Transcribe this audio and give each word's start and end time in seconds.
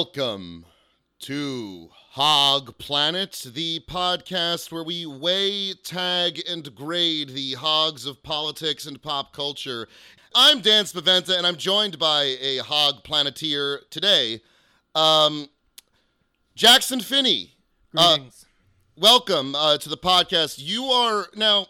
Welcome 0.00 0.64
to 1.18 1.90
Hog 1.92 2.78
Planet, 2.78 3.48
the 3.52 3.80
podcast 3.80 4.72
where 4.72 4.82
we 4.82 5.04
weigh, 5.04 5.74
tag, 5.74 6.40
and 6.48 6.74
grade 6.74 7.28
the 7.28 7.52
hogs 7.52 8.06
of 8.06 8.22
politics 8.22 8.86
and 8.86 9.02
pop 9.02 9.34
culture. 9.34 9.88
I'm 10.34 10.62
Dan 10.62 10.86
Spaventa, 10.86 11.36
and 11.36 11.46
I'm 11.46 11.56
joined 11.56 11.98
by 11.98 12.34
a 12.40 12.62
hog 12.62 13.04
planeteer 13.04 13.82
today, 13.90 14.40
um, 14.94 15.50
Jackson 16.54 17.00
Phinney. 17.00 17.52
Uh, 17.94 18.20
welcome 18.96 19.54
uh, 19.54 19.76
to 19.76 19.88
the 19.90 19.98
podcast. 19.98 20.54
You 20.58 20.84
are 20.84 21.26
now. 21.36 21.66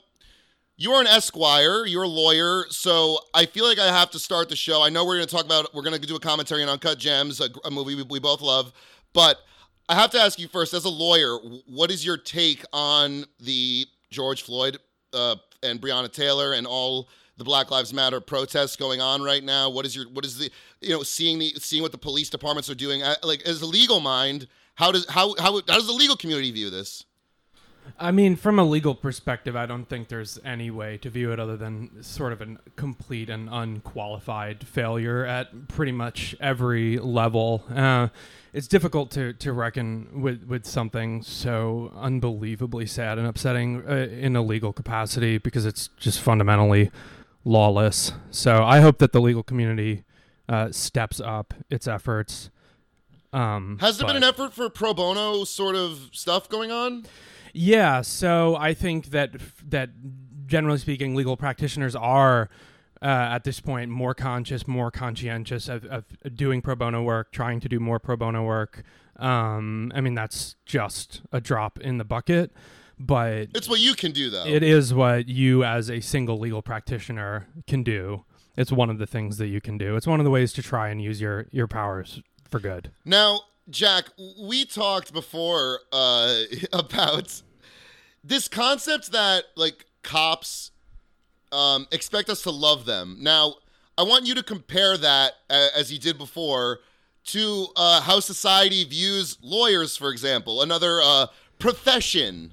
You 0.80 0.92
are 0.92 1.00
an 1.02 1.06
esquire. 1.06 1.84
You're 1.84 2.04
a 2.04 2.08
lawyer, 2.08 2.64
so 2.70 3.18
I 3.34 3.44
feel 3.44 3.66
like 3.66 3.78
I 3.78 3.88
have 3.88 4.10
to 4.12 4.18
start 4.18 4.48
the 4.48 4.56
show. 4.56 4.80
I 4.80 4.88
know 4.88 5.04
we're 5.04 5.16
going 5.16 5.28
to 5.28 5.34
talk 5.36 5.44
about. 5.44 5.74
We're 5.74 5.82
going 5.82 6.00
to 6.00 6.06
do 6.06 6.16
a 6.16 6.20
commentary 6.20 6.62
on 6.62 6.70
Uncut 6.70 6.96
Gems, 6.96 7.38
a, 7.42 7.50
a 7.66 7.70
movie 7.70 7.96
we, 7.96 8.02
we 8.04 8.18
both 8.18 8.40
love, 8.40 8.72
but 9.12 9.40
I 9.90 9.94
have 9.94 10.10
to 10.12 10.18
ask 10.18 10.38
you 10.38 10.48
first, 10.48 10.72
as 10.72 10.86
a 10.86 10.88
lawyer, 10.88 11.36
what 11.66 11.90
is 11.90 12.02
your 12.02 12.16
take 12.16 12.64
on 12.72 13.26
the 13.40 13.84
George 14.10 14.40
Floyd 14.40 14.78
uh, 15.12 15.36
and 15.62 15.82
Breonna 15.82 16.10
Taylor 16.10 16.54
and 16.54 16.66
all 16.66 17.10
the 17.36 17.44
Black 17.44 17.70
Lives 17.70 17.92
Matter 17.92 18.18
protests 18.18 18.76
going 18.76 19.02
on 19.02 19.20
right 19.20 19.44
now? 19.44 19.68
What 19.68 19.84
is 19.84 19.94
your 19.94 20.06
what 20.06 20.24
is 20.24 20.38
the 20.38 20.50
you 20.80 20.94
know 20.94 21.02
seeing 21.02 21.38
the 21.38 21.52
seeing 21.58 21.82
what 21.82 21.92
the 21.92 21.98
police 21.98 22.30
departments 22.30 22.70
are 22.70 22.74
doing? 22.74 23.02
Like 23.22 23.42
as 23.42 23.60
a 23.60 23.66
legal 23.66 24.00
mind, 24.00 24.48
how 24.76 24.92
does 24.92 25.06
how 25.10 25.34
how, 25.38 25.56
how 25.56 25.60
does 25.60 25.88
the 25.88 25.92
legal 25.92 26.16
community 26.16 26.50
view 26.50 26.70
this? 26.70 27.04
I 28.00 28.12
mean, 28.12 28.34
from 28.34 28.58
a 28.58 28.64
legal 28.64 28.94
perspective, 28.94 29.54
I 29.54 29.66
don't 29.66 29.84
think 29.84 30.08
there's 30.08 30.38
any 30.42 30.70
way 30.70 30.96
to 30.98 31.10
view 31.10 31.32
it 31.32 31.38
other 31.38 31.58
than 31.58 32.02
sort 32.02 32.32
of 32.32 32.40
a 32.40 32.56
complete 32.74 33.28
and 33.28 33.48
unqualified 33.52 34.66
failure 34.66 35.26
at 35.26 35.68
pretty 35.68 35.92
much 35.92 36.34
every 36.40 36.98
level. 36.98 37.62
Uh, 37.72 38.08
it's 38.54 38.66
difficult 38.66 39.10
to, 39.12 39.34
to 39.34 39.52
reckon 39.52 40.22
with, 40.22 40.44
with 40.44 40.64
something 40.64 41.22
so 41.22 41.92
unbelievably 41.94 42.86
sad 42.86 43.18
and 43.18 43.26
upsetting 43.26 43.84
uh, 43.86 44.08
in 44.10 44.34
a 44.34 44.42
legal 44.42 44.72
capacity 44.72 45.36
because 45.36 45.66
it's 45.66 45.88
just 45.98 46.20
fundamentally 46.20 46.90
lawless. 47.44 48.12
So 48.30 48.64
I 48.64 48.80
hope 48.80 48.96
that 48.98 49.12
the 49.12 49.20
legal 49.20 49.42
community 49.42 50.04
uh, 50.48 50.72
steps 50.72 51.20
up 51.20 51.52
its 51.68 51.86
efforts. 51.86 52.48
Um, 53.32 53.76
Has 53.80 53.98
there 53.98 54.06
been 54.06 54.16
an 54.16 54.24
effort 54.24 54.54
for 54.54 54.68
pro 54.70 54.94
bono 54.94 55.44
sort 55.44 55.76
of 55.76 56.08
stuff 56.12 56.48
going 56.48 56.72
on? 56.72 57.04
Yeah, 57.52 58.00
so 58.02 58.56
I 58.56 58.74
think 58.74 59.06
that 59.10 59.30
that 59.68 59.90
generally 60.46 60.78
speaking, 60.78 61.14
legal 61.14 61.36
practitioners 61.36 61.94
are 61.96 62.48
uh, 63.02 63.06
at 63.06 63.44
this 63.44 63.60
point 63.60 63.90
more 63.90 64.14
conscious, 64.14 64.66
more 64.68 64.90
conscientious 64.90 65.68
of, 65.68 65.84
of 65.86 66.04
doing 66.34 66.60
pro 66.60 66.74
bono 66.76 67.02
work, 67.02 67.32
trying 67.32 67.60
to 67.60 67.68
do 67.68 67.80
more 67.80 67.98
pro 67.98 68.16
bono 68.16 68.42
work. 68.44 68.82
Um, 69.16 69.92
I 69.94 70.00
mean, 70.00 70.14
that's 70.14 70.56
just 70.66 71.22
a 71.32 71.40
drop 71.40 71.78
in 71.80 71.98
the 71.98 72.04
bucket, 72.04 72.52
but 72.98 73.48
It's 73.54 73.68
what 73.68 73.80
you 73.80 73.94
can 73.94 74.12
do 74.12 74.30
though. 74.30 74.46
it 74.46 74.62
is 74.62 74.92
what 74.94 75.28
you, 75.28 75.62
as 75.64 75.90
a 75.90 76.00
single 76.00 76.38
legal 76.38 76.62
practitioner, 76.62 77.46
can 77.66 77.82
do. 77.82 78.24
It's 78.56 78.72
one 78.72 78.90
of 78.90 78.98
the 78.98 79.06
things 79.06 79.38
that 79.38 79.46
you 79.48 79.60
can 79.60 79.78
do. 79.78 79.96
It's 79.96 80.06
one 80.06 80.20
of 80.20 80.24
the 80.24 80.30
ways 80.30 80.52
to 80.54 80.62
try 80.62 80.88
and 80.88 81.00
use 81.02 81.20
your 81.20 81.46
your 81.50 81.66
powers 81.68 82.20
for 82.50 82.58
good. 82.60 82.90
Now, 83.04 83.40
Jack, 83.68 84.06
we 84.40 84.64
talked 84.64 85.12
before 85.12 85.80
uh, 85.92 86.42
about 86.72 87.42
this 88.24 88.48
concept 88.48 89.12
that 89.12 89.44
like 89.56 89.86
cops 90.02 90.70
um, 91.52 91.86
expect 91.92 92.30
us 92.30 92.42
to 92.42 92.50
love 92.50 92.84
them. 92.84 93.18
Now, 93.20 93.54
I 93.98 94.02
want 94.02 94.26
you 94.26 94.34
to 94.34 94.42
compare 94.42 94.96
that 94.96 95.34
as 95.50 95.92
you 95.92 95.98
did 95.98 96.16
before 96.16 96.80
to 97.26 97.66
uh, 97.76 98.00
how 98.00 98.20
society 98.20 98.84
views 98.84 99.36
lawyers, 99.42 99.96
for 99.96 100.10
example, 100.10 100.62
another 100.62 101.00
uh, 101.02 101.26
profession. 101.58 102.52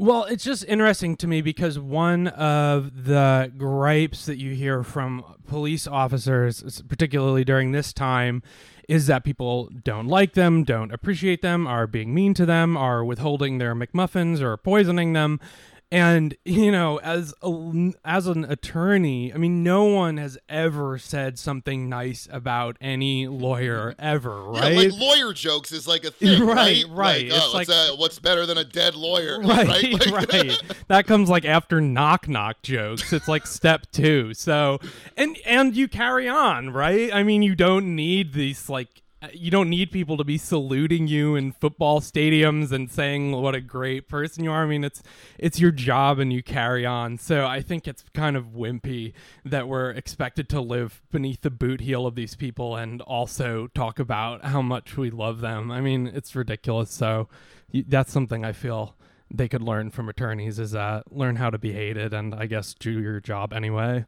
Well, 0.00 0.26
it's 0.26 0.44
just 0.44 0.64
interesting 0.66 1.16
to 1.16 1.26
me 1.26 1.42
because 1.42 1.76
one 1.76 2.28
of 2.28 3.06
the 3.06 3.52
gripes 3.58 4.26
that 4.26 4.38
you 4.38 4.54
hear 4.54 4.84
from 4.84 5.24
police 5.48 5.88
officers, 5.88 6.82
particularly 6.82 7.44
during 7.44 7.72
this 7.72 7.92
time, 7.92 8.44
is 8.88 9.08
that 9.08 9.24
people 9.24 9.68
don't 9.82 10.06
like 10.06 10.34
them, 10.34 10.62
don't 10.62 10.92
appreciate 10.92 11.42
them, 11.42 11.66
are 11.66 11.88
being 11.88 12.14
mean 12.14 12.32
to 12.34 12.46
them, 12.46 12.76
are 12.76 13.04
withholding 13.04 13.58
their 13.58 13.74
McMuffins 13.74 14.40
or 14.40 14.56
poisoning 14.56 15.14
them. 15.14 15.40
And 15.90 16.36
you 16.44 16.70
know, 16.70 16.98
as 16.98 17.32
a, 17.42 17.92
as 18.04 18.26
an 18.26 18.44
attorney, 18.44 19.32
I 19.32 19.38
mean, 19.38 19.62
no 19.62 19.84
one 19.84 20.16
has 20.18 20.36
ever 20.48 20.98
said 20.98 21.38
something 21.38 21.88
nice 21.88 22.28
about 22.30 22.76
any 22.80 23.26
lawyer 23.26 23.94
ever, 23.98 24.44
right? 24.44 24.72
Yeah, 24.72 24.78
like 24.90 24.92
lawyer 24.92 25.32
jokes 25.32 25.72
is 25.72 25.88
like 25.88 26.04
a 26.04 26.10
thing, 26.12 26.42
Right, 26.44 26.84
right? 26.84 26.84
right. 26.90 27.22
Like, 27.24 27.24
It's 27.26 27.34
oh, 27.46 27.52
like- 27.54 27.68
what's, 27.68 27.90
uh, 27.90 27.96
what's 27.96 28.18
better 28.18 28.44
than 28.46 28.58
a 28.58 28.64
dead 28.64 28.94
lawyer, 28.94 29.40
right 29.42 29.66
Like- 29.66 30.28
right 30.28 30.62
that 30.88 31.06
comes 31.06 31.28
like 31.30 31.44
after 31.44 31.80
knock 31.80 32.28
knock 32.28 32.62
jokes 32.62 33.12
it's 33.12 33.28
like 33.28 33.46
step 33.46 33.86
two 33.92 34.32
so 34.34 34.78
and 35.16 35.36
and 35.46 35.76
you 35.76 35.86
carry 35.88 36.28
on 36.28 36.70
right 36.70 37.12
i 37.14 37.22
mean 37.22 37.42
you 37.42 37.54
don't 37.54 37.94
need 37.94 38.32
these 38.32 38.68
like 38.68 39.02
Uh, 39.20 39.26
you 39.32 39.50
don't 39.50 39.68
need 39.68 39.90
people 39.90 40.16
to 40.16 40.22
be 40.22 40.38
saluting 40.38 41.08
you 41.08 41.34
in 41.34 41.50
football 41.50 42.00
stadiums 42.00 42.70
and 42.70 42.88
saying 42.88 43.32
what 43.32 43.54
a 43.54 43.60
great 43.60 44.08
person 44.08 44.44
you 44.44 44.52
are. 44.52 44.62
I 44.62 44.66
mean, 44.66 44.84
it's 44.84 45.02
it's 45.38 45.58
your 45.58 45.72
job 45.72 46.20
and 46.20 46.32
you 46.32 46.40
carry 46.42 46.86
on. 46.86 47.18
So 47.18 47.44
I 47.44 47.60
think 47.60 47.88
it's 47.88 48.04
kind 48.14 48.36
of 48.36 48.54
wimpy 48.54 49.12
that 49.44 49.66
we're 49.66 49.90
expected 49.90 50.48
to 50.50 50.60
live 50.60 51.02
beneath 51.10 51.40
the 51.40 51.50
boot 51.50 51.80
heel 51.80 52.06
of 52.06 52.14
these 52.14 52.36
people 52.36 52.76
and 52.76 53.02
also 53.02 53.66
talk 53.74 53.98
about 53.98 54.44
how 54.44 54.62
much 54.62 54.96
we 54.96 55.10
love 55.10 55.40
them. 55.40 55.70
I 55.72 55.80
mean, 55.80 56.06
it's 56.06 56.36
ridiculous. 56.36 56.92
So 56.92 57.28
that's 57.72 58.12
something 58.12 58.44
I 58.44 58.52
feel 58.52 58.94
they 59.30 59.48
could 59.48 59.62
learn 59.62 59.90
from 59.90 60.08
attorneys 60.08 60.58
is 60.58 60.70
that 60.70 61.12
learn 61.12 61.36
how 61.36 61.50
to 61.50 61.58
be 61.58 61.72
hated 61.72 62.14
and 62.14 62.34
I 62.34 62.46
guess 62.46 62.72
do 62.72 62.92
your 63.00 63.20
job 63.20 63.52
anyway. 63.52 64.06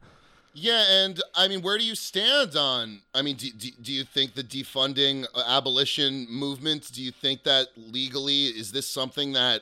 Yeah, 0.53 0.83
and 0.89 1.21
I 1.33 1.47
mean, 1.47 1.61
where 1.61 1.77
do 1.77 1.85
you 1.85 1.95
stand 1.95 2.55
on? 2.57 3.01
I 3.13 3.21
mean, 3.21 3.37
do, 3.37 3.51
do, 3.51 3.69
do 3.81 3.93
you 3.93 4.03
think 4.03 4.33
the 4.33 4.43
defunding 4.43 5.25
uh, 5.33 5.43
abolition 5.47 6.27
movement? 6.29 6.91
Do 6.91 7.01
you 7.01 7.11
think 7.11 7.43
that 7.43 7.67
legally 7.77 8.45
is 8.47 8.71
this 8.71 8.87
something 8.87 9.33
that? 9.33 9.61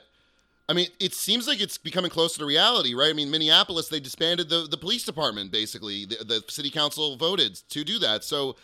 I 0.68 0.72
mean, 0.72 0.88
it 1.00 1.14
seems 1.14 1.48
like 1.48 1.60
it's 1.60 1.78
becoming 1.78 2.10
closer 2.10 2.38
to 2.38 2.44
reality, 2.44 2.94
right? 2.94 3.10
I 3.10 3.12
mean, 3.12 3.30
Minneapolis 3.30 3.88
they 3.88 4.00
disbanded 4.00 4.48
the 4.48 4.66
the 4.68 4.76
police 4.76 5.04
department. 5.04 5.52
Basically, 5.52 6.06
the, 6.06 6.24
the 6.24 6.44
city 6.48 6.70
council 6.70 7.16
voted 7.16 7.54
to 7.70 7.84
do 7.84 7.98
that. 8.00 8.24
So, 8.24 8.56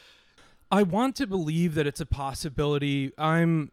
I 0.71 0.83
want 0.83 1.15
to 1.17 1.27
believe 1.29 1.75
that 1.77 1.87
it's 1.87 2.01
a 2.01 2.07
possibility. 2.07 3.13
I'm 3.17 3.71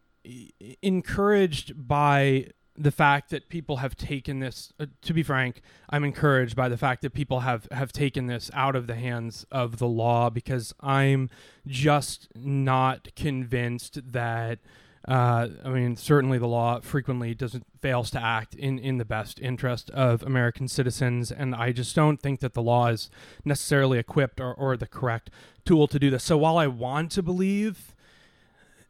encouraged 0.80 1.88
by 1.88 2.48
the 2.76 2.90
fact 2.90 3.30
that 3.30 3.48
people 3.48 3.76
have 3.76 3.96
taken 3.96 4.40
this 4.40 4.72
uh, 4.80 4.86
to 5.02 5.12
be 5.12 5.22
frank 5.22 5.62
i'm 5.90 6.04
encouraged 6.04 6.56
by 6.56 6.68
the 6.68 6.76
fact 6.76 7.02
that 7.02 7.14
people 7.14 7.40
have 7.40 7.68
have 7.70 7.92
taken 7.92 8.26
this 8.26 8.50
out 8.52 8.74
of 8.74 8.86
the 8.86 8.96
hands 8.96 9.46
of 9.52 9.78
the 9.78 9.86
law 9.86 10.28
because 10.28 10.74
i'm 10.80 11.30
just 11.66 12.28
not 12.34 13.08
convinced 13.14 14.00
that 14.12 14.58
uh, 15.06 15.48
I 15.62 15.68
mean, 15.68 15.96
certainly 15.96 16.38
the 16.38 16.46
law 16.46 16.80
frequently 16.80 17.34
doesn't 17.34 17.66
fails 17.82 18.10
to 18.12 18.22
act 18.22 18.54
in, 18.54 18.78
in 18.78 18.96
the 18.96 19.04
best 19.04 19.38
interest 19.38 19.90
of 19.90 20.22
American 20.22 20.66
citizens, 20.66 21.30
and 21.30 21.54
I 21.54 21.72
just 21.72 21.94
don't 21.94 22.20
think 22.20 22.40
that 22.40 22.54
the 22.54 22.62
law 22.62 22.86
is 22.86 23.10
necessarily 23.44 23.98
equipped 23.98 24.40
or, 24.40 24.54
or 24.54 24.76
the 24.78 24.86
correct 24.86 25.28
tool 25.66 25.86
to 25.88 25.98
do 25.98 26.08
this. 26.08 26.24
So 26.24 26.38
while 26.38 26.56
I 26.56 26.68
want 26.68 27.10
to 27.12 27.22
believe 27.22 27.94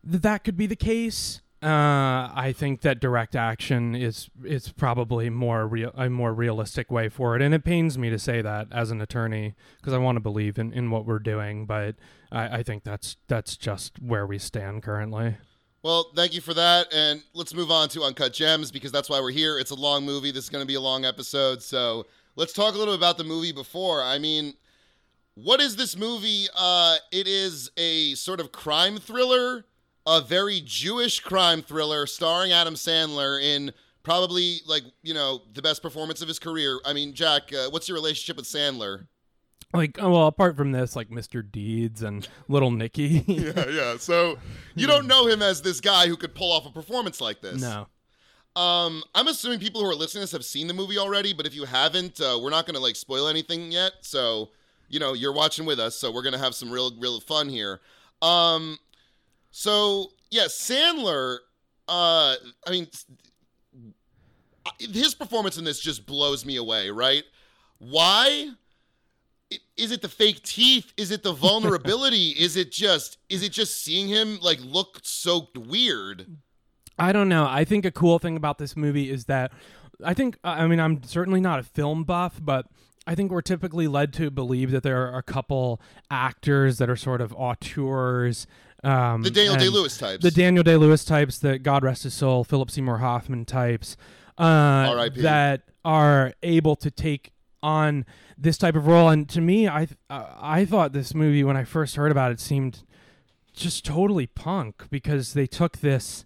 that 0.05 0.23
that 0.23 0.45
could 0.45 0.57
be 0.57 0.67
the 0.67 0.77
case, 0.77 1.41
uh, 1.65 2.31
I 2.35 2.53
think 2.55 2.83
that 2.83 3.01
direct 3.01 3.35
action 3.35 3.95
is 3.95 4.29
is 4.45 4.71
probably 4.73 5.31
more 5.31 5.67
real 5.67 5.91
a 5.95 6.11
more 6.11 6.35
realistic 6.35 6.91
way 6.91 7.09
for 7.09 7.35
it, 7.37 7.43
and 7.43 7.55
it 7.55 7.65
pains 7.65 7.97
me 7.97 8.11
to 8.11 8.19
say 8.19 8.43
that 8.43 8.69
as 8.71 8.91
an 8.91 9.01
attorney 9.01 9.55
because 9.79 9.95
I 9.95 9.99
want 9.99 10.17
to 10.17 10.21
believe 10.21 10.59
in, 10.59 10.73
in 10.75 10.91
what 10.91 11.07
we're 11.07 11.19
doing, 11.19 11.65
but 11.65 11.97
I, 12.31 12.59
I 12.59 12.63
think 12.63 12.85
that's 12.85 13.17
that's 13.29 13.57
just 13.57 14.01
where 14.03 14.27
we 14.27 14.39
stand 14.39 14.83
currently. 14.83 15.37
well, 15.83 16.11
thank 16.15 16.35
you 16.35 16.43
for 16.43 16.53
that, 16.55 16.93
and 16.93 17.23
let's 17.33 17.55
move 17.55 17.71
on 17.71 17.89
to 17.91 18.03
Uncut 18.03 18.35
Gems 18.35 18.71
because 18.71 18.93
that's 18.93 19.09
why 19.09 19.21
we're 19.21 19.31
here. 19.31 19.59
It's 19.59 19.71
a 19.71 19.75
long 19.75 20.05
movie. 20.05 20.31
This 20.31 20.45
is 20.45 20.51
going 20.51 20.63
to 20.63 20.69
be 20.69 20.75
a 20.75 20.81
long 20.81 21.07
episode, 21.07 21.63
so 21.63 22.05
let's 22.37 22.53
talk 22.53 22.75
a 22.75 22.79
little 22.79 22.93
bit 22.95 23.01
about 23.01 23.17
the 23.17 23.25
movie 23.25 23.53
before. 23.53 24.03
I 24.03 24.19
mean, 24.19 24.55
what 25.35 25.61
is 25.61 25.77
this 25.77 25.97
movie? 25.97 26.47
Uh, 26.55 26.97
it 27.11 27.27
is 27.27 27.71
a 27.77 28.15
sort 28.15 28.41
of 28.41 28.53
crime 28.53 28.99
thriller, 28.99 29.65
a 30.07 30.21
very 30.21 30.61
Jewish 30.65 31.21
crime 31.21 31.63
thriller 31.63 32.07
starring 32.07 32.53
Adam 32.53 32.75
Sandler 32.75 33.43
in 33.43 33.73
probably 34.03 34.59
like 34.67 34.83
you 35.03 35.15
know 35.15 35.43
the 35.53 35.63
best 35.63 35.83
performance 35.83 36.23
of 36.23 36.29
his 36.29 36.39
career. 36.39 36.81
I 36.85 36.93
mean, 36.93 37.15
Jack, 37.15 37.53
uh, 37.53 37.71
what's 37.71 37.89
your 37.89 37.97
relationship 37.97 38.37
with 38.37 38.47
Sandler? 38.47 39.07
Like, 39.73 39.99
oh, 40.01 40.11
well, 40.11 40.27
apart 40.29 40.57
from 40.57 40.71
this, 40.71 40.95
like 40.95 41.11
Mr. 41.11 41.43
Deeds 41.51 42.01
and 42.03 42.29
Little 42.47 42.71
Nicky. 42.71 43.25
yeah, 43.27 43.69
yeah. 43.69 43.97
So 43.97 44.39
you 44.77 44.87
don't 44.87 45.09
know 45.09 45.27
him 45.27 45.43
as 45.43 45.63
this 45.63 45.81
guy 45.81 46.07
who 46.07 46.17
could 46.17 46.35
pull 46.35 46.53
off 46.53 46.65
a 46.65 46.71
performance 46.71 47.21
like 47.21 47.41
this. 47.41 47.61
no. 47.61 47.89
Um, 48.57 49.03
I'm 49.17 49.27
assuming 49.27 49.59
people 49.59 49.81
who 49.81 49.91
are 49.91 49.97
listening 49.97 50.21
to 50.21 50.27
this 50.27 50.33
have 50.33 50.45
seen 50.45 50.69
the 50.69 50.75
movie 50.75 50.97
already, 50.97 51.33
but 51.33 51.45
if 51.45 51.57
you 51.57 51.65
haven't, 51.65 52.21
uh, 52.21 52.39
we're 52.41 52.51
not 52.51 52.67
going 52.67 52.77
to 52.77 52.81
like 52.81 52.95
spoil 52.95 53.27
anything 53.27 53.73
yet. 53.73 53.95
So, 54.03 54.51
you 54.89 55.01
know, 55.01 55.13
you're 55.13 55.33
watching 55.33 55.67
with 55.67 55.81
us, 55.81 55.97
so 55.97 56.13
we're 56.13 56.23
going 56.23 56.35
to 56.35 56.39
have 56.39 56.55
some 56.55 56.71
real, 56.71 56.93
real 56.97 57.19
fun 57.19 57.49
here. 57.49 57.81
Um, 58.23 58.79
so 59.57 60.11
yeah, 60.33 60.47
Sandler. 60.47 61.39
Uh, 61.87 62.35
I 62.67 62.71
mean, 62.71 62.89
his 64.81 65.15
performance 65.15 65.59
in 65.59 65.65
this 65.65 65.79
just 65.79 66.07
blows 66.07 66.45
me 66.45 66.57
away. 66.57 66.91
Right? 66.91 67.23
Why? 67.79 68.51
Is 69.77 69.93
it 69.93 70.03
the 70.03 70.09
fake 70.09 70.43
teeth? 70.43 70.93
Is 70.97 71.13
it 71.13 71.23
the 71.23 71.33
vulnerability? 71.33 72.31
is 72.31 72.57
it 72.57 72.73
just? 72.73 73.19
Is 73.29 73.45
it 73.45 73.53
just 73.53 73.81
seeing 73.81 74.09
him 74.09 74.41
like 74.43 74.59
look 74.61 74.99
so 75.05 75.49
weird? 75.55 76.27
I 76.99 77.13
don't 77.13 77.29
know. 77.29 77.47
I 77.49 77.65
think 77.65 77.85
a 77.85 77.93
cool 77.93 78.19
thing 78.19 78.37
about 78.37 78.59
this 78.59 78.77
movie 78.77 79.09
is 79.09 79.27
that 79.27 79.53
I 80.05 80.15
think 80.15 80.37
I 80.43 80.67
mean 80.67 80.81
I'm 80.81 81.05
certainly 81.05 81.41
not 81.41 81.61
a 81.61 81.63
film 81.63 82.03
buff, 82.03 82.41
but 82.43 82.67
I 83.07 83.15
think 83.15 83.31
we're 83.31 83.43
typically 83.43 83.87
led 83.87 84.13
to 84.15 84.33
believe 84.33 84.73
that 84.73 84.83
there 84.83 85.07
are 85.07 85.17
a 85.17 85.23
couple 85.23 85.81
actors 86.11 86.79
that 86.79 86.91
are 86.91 86.97
sort 86.97 87.21
of 87.21 87.33
auteurs. 87.35 88.49
Um, 88.85 89.23
the 89.23 89.31
Daniel 89.31 89.57
Day 89.57 89.69
Lewis 89.69 89.97
types. 89.97 90.23
The 90.23 90.31
Daniel 90.31 90.63
Day 90.63 90.77
Lewis 90.77 91.05
types, 91.05 91.39
the 91.39 91.59
God 91.59 91.83
rest 91.83 92.03
his 92.03 92.15
soul, 92.15 92.45
Philip 92.45 92.71
Seymour 92.71 92.99
Hoffman 92.99 93.45
types, 93.45 93.97
uh, 94.39 94.43
R.I.P.. 94.43 95.23
that 95.23 95.63
are 95.85 96.35
able 96.43 96.77
to 96.77 96.91
take 96.91 97.33
on 97.63 98.05
this 98.37 98.59
type 98.59 98.77
of 98.77 98.87
role. 98.87 99.09
And 99.09 99.29
to 99.31 99.41
me, 99.41 99.67
I 99.67 99.89
uh, 100.11 100.27
I 100.39 100.65
thought 100.65 100.93
this 100.93 101.15
movie 101.15 101.43
when 101.43 101.57
I 101.57 101.65
first 101.65 101.97
heard 101.97 102.13
about 102.13 102.31
it 102.31 102.41
seemed 102.41 102.85
just 103.55 103.85
totally 103.85 104.27
punk 104.27 104.85
because 104.91 105.33
they 105.33 105.47
took 105.47 105.79
this 105.79 106.25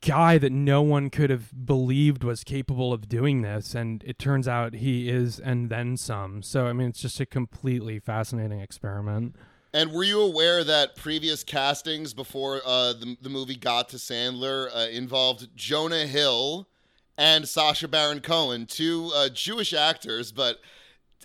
guy 0.00 0.38
that 0.38 0.52
no 0.52 0.80
one 0.80 1.10
could 1.10 1.30
have 1.30 1.66
believed 1.66 2.22
was 2.22 2.44
capable 2.44 2.92
of 2.92 3.08
doing 3.08 3.42
this 3.42 3.74
and 3.74 4.04
it 4.06 4.16
turns 4.16 4.46
out 4.46 4.74
he 4.74 5.08
is 5.08 5.40
and 5.40 5.70
then 5.70 5.96
some 5.96 6.40
so 6.40 6.66
i 6.66 6.72
mean 6.72 6.88
it's 6.90 7.00
just 7.00 7.18
a 7.18 7.26
completely 7.26 7.98
fascinating 7.98 8.60
experiment 8.60 9.34
and 9.74 9.92
were 9.92 10.04
you 10.04 10.20
aware 10.20 10.62
that 10.64 10.96
previous 10.96 11.42
castings 11.42 12.12
before 12.12 12.60
uh, 12.66 12.92
the, 12.92 13.16
the 13.22 13.28
movie 13.28 13.56
got 13.56 13.88
to 13.88 13.96
sandler 13.96 14.68
uh, 14.74 14.88
involved 14.90 15.48
jonah 15.54 16.06
hill 16.06 16.68
and 17.16 17.48
sacha 17.48 17.88
baron 17.88 18.20
cohen 18.20 18.66
two 18.66 19.10
uh, 19.14 19.28
jewish 19.28 19.72
actors 19.72 20.32
but 20.32 20.58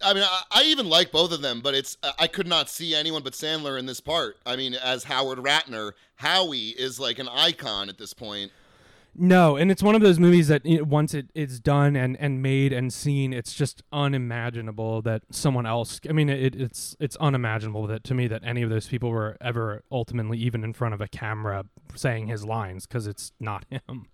I 0.04 0.14
mean, 0.14 0.24
I, 0.24 0.44
I, 0.52 0.64
even 0.66 0.90
like 0.90 1.12
both 1.12 1.32
of 1.32 1.42
them, 1.42 1.62
but 1.62 1.74
it's 1.74 1.98
I 2.20 2.28
could 2.28 2.48
not 2.48 2.70
see 2.70 2.94
anyone 2.94 3.24
but 3.24 3.34
Sandler 3.34 3.80
in 3.80 3.86
this 3.86 4.00
part. 4.00 4.38
I 4.46 4.56
mean, 4.56 4.76
as 4.76 5.04
Howard 5.04 5.40
Ratner, 5.40 5.94
Howie 6.16 6.70
is 6.70 7.00
like 7.00 7.20
an 7.20 7.28
icon 7.28 7.90
at 7.90 7.98
this 7.98 8.14
point. 8.14 8.52
No, 9.20 9.56
and 9.56 9.72
it's 9.72 9.82
one 9.82 9.96
of 9.96 10.02
those 10.02 10.20
movies 10.20 10.48
that 10.48 10.64
you 10.64 10.78
know, 10.78 10.84
once 10.84 11.16
it, 11.16 11.32
it's 11.34 11.60
done 11.60 11.96
and, 11.96 12.16
and 12.20 12.42
made 12.42 12.72
and 12.72 12.94
seen, 12.94 13.34
it's 13.34 13.56
just 13.56 13.82
unimaginable 13.92 15.02
that 15.02 15.24
someone 15.32 15.66
else. 15.66 16.00
I 16.08 16.14
mean, 16.14 16.30
it, 16.30 16.56
it's 16.56 16.96
it's 17.00 17.16
unimaginable 17.18 17.88
that 17.88 18.04
to 18.06 18.14
me 18.14 18.28
that 18.28 18.44
any 18.46 18.62
of 18.62 18.70
those 18.70 18.88
people 18.88 19.10
were 19.10 19.36
ever 19.42 19.84
ultimately 19.92 20.38
even 20.38 20.64
in 20.64 20.74
front 20.74 20.94
of 20.94 21.02
a 21.02 21.08
camera 21.08 21.66
saying 21.96 22.28
his 22.28 22.46
lines 22.46 22.86
because 22.86 23.08
it's 23.08 23.32
not 23.40 23.66
him. 23.72 24.08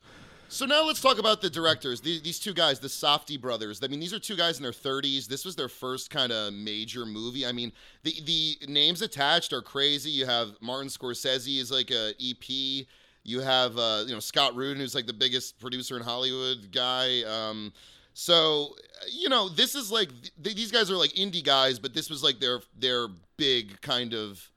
So 0.48 0.66
now 0.66 0.86
let's 0.86 1.02
talk 1.02 1.18
about 1.18 1.42
the 1.42 1.50
directors. 1.50 2.00
These, 2.00 2.22
these 2.22 2.40
two 2.40 2.54
guys, 2.54 2.80
the 2.80 2.88
Safdie 2.88 3.42
brothers. 3.42 3.80
I 3.84 3.88
mean, 3.88 4.00
these 4.00 4.14
are 4.14 4.20
two 4.20 4.36
guys 4.36 4.58
in 4.58 4.64
their 4.64 4.72
30s. 4.72 5.28
This 5.28 5.46
was 5.46 5.56
their 5.56 5.68
first 5.68 6.12
kind 6.12 6.32
of 6.32 6.54
major 6.54 7.08
movie. 7.08 7.46
I 7.46 7.52
mean, 7.52 7.74
the 8.04 8.14
the 8.24 8.72
names 8.72 9.02
attached 9.02 9.52
are 9.52 9.64
crazy. 9.64 10.12
You 10.12 10.28
have 10.28 10.52
Martin 10.62 10.90
Scorsese 10.90 11.60
is 11.60 11.72
like 11.72 11.92
a 11.92 12.14
EP. 12.22 12.86
You 13.24 13.40
have 13.40 13.78
uh, 13.78 14.04
you 14.06 14.14
know 14.14 14.20
Scott 14.20 14.56
Rudin, 14.56 14.80
who's 14.80 14.96
like 14.96 15.08
the 15.08 15.14
biggest 15.14 15.60
producer 15.60 15.96
in 15.96 16.04
Hollywood 16.04 16.72
guy. 16.72 17.24
Um, 17.24 17.74
so 18.14 18.76
you 19.12 19.30
know, 19.30 19.50
this 19.50 19.76
is 19.76 19.92
like 19.92 20.10
th- 20.44 20.56
these 20.56 20.72
guys 20.72 20.92
are 20.92 20.96
like 20.96 21.12
indie 21.12 21.44
guys, 21.44 21.80
but 21.80 21.94
this 21.94 22.10
was 22.10 22.24
like 22.24 22.40
their 22.40 22.60
their 22.78 23.08
big 23.38 23.82
kind 23.82 24.14
of 24.14 24.50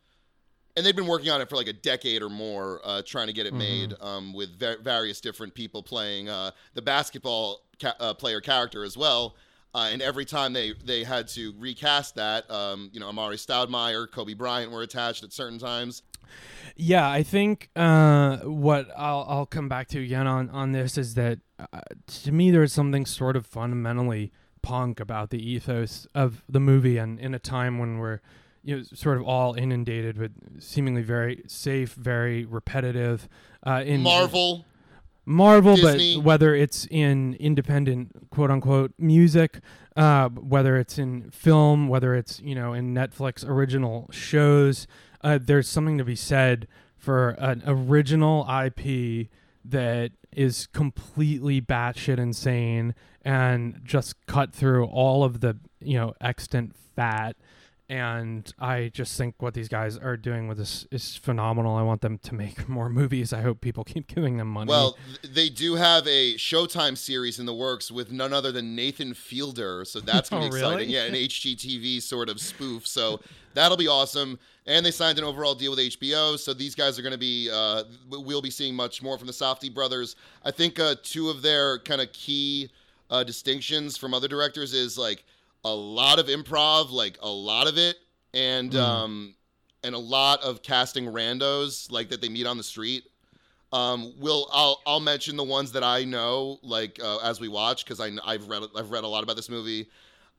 and 0.76 0.84
they've 0.84 0.94
been 0.94 1.06
working 1.06 1.30
on 1.30 1.40
it 1.40 1.48
for 1.48 1.56
like 1.56 1.68
a 1.68 1.72
decade 1.72 2.22
or 2.22 2.28
more, 2.28 2.80
uh, 2.84 3.02
trying 3.04 3.28
to 3.28 3.32
get 3.32 3.46
it 3.46 3.50
mm-hmm. 3.50 3.58
made 3.58 3.94
um, 4.00 4.34
with 4.34 4.58
va- 4.58 4.76
various 4.82 5.20
different 5.20 5.54
people 5.54 5.82
playing 5.82 6.28
uh, 6.28 6.50
the 6.74 6.82
basketball 6.82 7.62
ca- 7.80 7.94
uh, 7.98 8.12
player 8.12 8.40
character 8.40 8.84
as 8.84 8.96
well. 8.96 9.36
Uh, 9.74 9.88
and 9.92 10.00
every 10.00 10.24
time 10.24 10.52
they 10.52 10.72
they 10.84 11.04
had 11.04 11.28
to 11.28 11.52
recast 11.58 12.14
that, 12.14 12.50
um, 12.50 12.90
you 12.92 13.00
know, 13.00 13.10
Amar'e 13.10 13.34
Stoudemire, 13.34 14.10
Kobe 14.10 14.34
Bryant 14.34 14.72
were 14.72 14.82
attached 14.82 15.22
at 15.22 15.32
certain 15.32 15.58
times. 15.58 16.02
Yeah, 16.76 17.08
I 17.08 17.22
think 17.22 17.70
uh, 17.76 18.38
what 18.38 18.88
I'll 18.96 19.24
I'll 19.28 19.46
come 19.46 19.68
back 19.68 19.88
to 19.88 20.02
again 20.02 20.26
on 20.26 20.50
on 20.50 20.72
this 20.72 20.98
is 20.98 21.14
that 21.14 21.40
uh, 21.58 21.80
to 22.22 22.32
me 22.32 22.50
there's 22.50 22.72
something 22.72 23.06
sort 23.06 23.36
of 23.36 23.46
fundamentally 23.46 24.32
punk 24.62 24.98
about 24.98 25.30
the 25.30 25.38
ethos 25.38 26.06
of 26.14 26.42
the 26.48 26.60
movie, 26.60 26.98
and 26.98 27.20
in 27.20 27.34
a 27.34 27.38
time 27.38 27.78
when 27.78 27.98
we're 27.98 28.20
you 28.66 28.76
know, 28.76 28.82
sort 28.82 29.16
of 29.16 29.22
all 29.22 29.54
inundated 29.54 30.18
with 30.18 30.32
seemingly 30.58 31.02
very 31.02 31.44
safe, 31.46 31.94
very 31.94 32.44
repetitive. 32.44 33.28
Uh, 33.64 33.82
in 33.86 34.02
Marvel, 34.02 34.64
Marvel, 35.26 35.74
Disney. 35.74 36.16
but 36.16 36.24
whether 36.24 36.54
it's 36.54 36.86
in 36.86 37.34
independent 37.34 38.30
quote 38.30 38.50
unquote 38.50 38.92
music, 38.96 39.60
uh, 39.96 40.28
whether 40.28 40.76
it's 40.76 40.98
in 40.98 41.30
film, 41.30 41.88
whether 41.88 42.14
it's 42.14 42.40
you 42.40 42.54
know 42.54 42.72
in 42.72 42.94
Netflix 42.94 43.46
original 43.46 44.08
shows, 44.12 44.86
uh, 45.22 45.38
there's 45.42 45.68
something 45.68 45.98
to 45.98 46.04
be 46.04 46.16
said 46.16 46.68
for 46.96 47.30
an 47.30 47.62
original 47.66 48.46
IP 48.48 49.28
that 49.64 50.12
is 50.32 50.66
completely 50.68 51.60
batshit 51.60 52.18
insane 52.18 52.94
and 53.22 53.80
just 53.82 54.26
cut 54.26 54.52
through 54.54 54.84
all 54.86 55.24
of 55.24 55.40
the 55.40 55.56
you 55.80 55.98
know 55.98 56.14
extant 56.20 56.74
fat 56.94 57.36
and 57.88 58.52
I 58.58 58.90
just 58.92 59.16
think 59.16 59.36
what 59.38 59.54
these 59.54 59.68
guys 59.68 59.96
are 59.96 60.16
doing 60.16 60.48
with 60.48 60.58
this 60.58 60.86
is 60.90 61.16
phenomenal. 61.16 61.76
I 61.76 61.82
want 61.82 62.00
them 62.00 62.18
to 62.18 62.34
make 62.34 62.68
more 62.68 62.88
movies. 62.88 63.32
I 63.32 63.42
hope 63.42 63.60
people 63.60 63.84
keep 63.84 64.08
giving 64.08 64.38
them 64.38 64.48
money. 64.48 64.68
Well, 64.68 64.96
they 65.22 65.48
do 65.48 65.76
have 65.76 66.06
a 66.06 66.34
Showtime 66.34 66.98
series 66.98 67.38
in 67.38 67.46
the 67.46 67.54
works 67.54 67.90
with 67.90 68.10
none 68.10 68.32
other 68.32 68.50
than 68.50 68.74
Nathan 68.74 69.14
Fielder, 69.14 69.84
so 69.84 70.00
that's 70.00 70.28
gonna 70.28 70.42
be 70.50 70.54
oh, 70.54 70.56
exciting. 70.56 70.78
really? 70.78 70.92
Yeah, 70.92 71.04
an 71.04 71.14
HGTV 71.14 72.02
sort 72.02 72.28
of 72.28 72.40
spoof. 72.40 72.86
So 72.86 73.20
that'll 73.54 73.76
be 73.76 73.88
awesome. 73.88 74.38
And 74.66 74.84
they 74.84 74.90
signed 74.90 75.18
an 75.18 75.24
overall 75.24 75.54
deal 75.54 75.70
with 75.70 75.78
HBO, 75.78 76.36
so 76.36 76.52
these 76.52 76.74
guys 76.74 76.98
are 76.98 77.02
going 77.02 77.12
to 77.12 77.18
be. 77.18 77.48
Uh, 77.48 77.84
we'll 78.10 78.42
be 78.42 78.50
seeing 78.50 78.74
much 78.74 79.00
more 79.00 79.16
from 79.16 79.28
the 79.28 79.32
Safdie 79.32 79.72
brothers. 79.72 80.16
I 80.44 80.50
think 80.50 80.80
uh, 80.80 80.96
two 81.04 81.30
of 81.30 81.40
their 81.40 81.78
kind 81.78 82.00
of 82.00 82.12
key 82.12 82.70
uh, 83.08 83.22
distinctions 83.22 83.96
from 83.96 84.12
other 84.12 84.26
directors 84.26 84.72
is 84.72 84.98
like 84.98 85.24
a 85.66 85.74
lot 85.74 86.20
of 86.20 86.26
improv, 86.26 86.92
like 86.92 87.18
a 87.20 87.28
lot 87.28 87.66
of 87.66 87.76
it, 87.76 87.96
and 88.32 88.70
mm. 88.70 88.80
um, 88.80 89.34
and 89.82 89.94
a 89.94 89.98
lot 89.98 90.40
of 90.42 90.62
casting 90.62 91.06
randos 91.06 91.90
like 91.90 92.08
that 92.10 92.20
they 92.20 92.28
meet 92.28 92.46
on 92.46 92.56
the 92.56 92.62
street. 92.62 93.04
Um, 93.72 94.14
will 94.18 94.48
I'll 94.52 94.80
I'll 94.86 95.00
mention 95.00 95.36
the 95.36 95.44
ones 95.44 95.72
that 95.72 95.82
I 95.82 96.04
know 96.04 96.60
like 96.62 97.00
uh, 97.02 97.18
as 97.18 97.40
we 97.40 97.48
watch 97.48 97.84
because 97.84 98.00
I 98.00 98.12
I've 98.24 98.48
read 98.48 98.62
I've 98.76 98.92
read 98.92 99.02
a 99.02 99.08
lot 99.08 99.24
about 99.24 99.34
this 99.34 99.48
movie. 99.48 99.88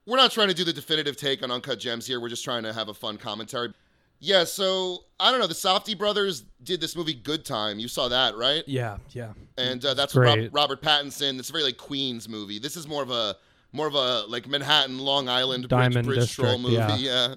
We're 0.06 0.16
not 0.16 0.32
trying 0.32 0.48
to 0.48 0.54
do 0.54 0.64
the 0.64 0.72
definitive 0.72 1.18
take 1.18 1.44
on 1.44 1.52
Uncut 1.52 1.80
Gems 1.80 2.08
here. 2.08 2.22
We're 2.22 2.30
just 2.30 2.46
trying 2.46 2.64
to 2.64 2.72
have 2.72 2.88
a 2.88 2.94
fun 2.94 3.18
commentary. 3.18 3.74
Yeah, 4.20 4.46
so 4.46 5.00
I 5.20 5.30
don't 5.30 5.42
know. 5.42 5.48
The 5.48 5.54
Safdie 5.54 5.98
brothers 5.98 6.46
did 6.64 6.80
this 6.80 6.96
movie 6.96 7.14
Good 7.14 7.44
Time. 7.44 7.78
You 7.78 7.90
saw 7.90 8.08
that, 8.08 8.38
right? 8.38 8.64
Yeah, 8.66 8.98
yeah. 9.12 9.34
And 9.58 9.84
uh, 9.86 9.94
that's 9.94 10.16
Rob, 10.16 10.40
Robert 10.54 10.82
Pattinson. 10.82 11.38
It's 11.38 11.50
a 11.50 11.52
very 11.52 11.66
like 11.66 11.78
Queens 11.78 12.30
movie. 12.30 12.58
This 12.58 12.78
is 12.78 12.88
more 12.88 13.04
of 13.04 13.12
a 13.12 13.36
more 13.72 13.88
of 13.88 13.96
a 13.96 14.26
like 14.28 14.48
Manhattan, 14.48 15.00
Long 15.00 15.30
Island, 15.30 15.68
Diamond 15.68 16.06
Bridge, 16.06 16.20
Bridge 16.20 16.30
Stroll 16.32 16.58
movie. 16.58 16.76
Yeah. 16.76 16.96
yeah. 16.98 17.36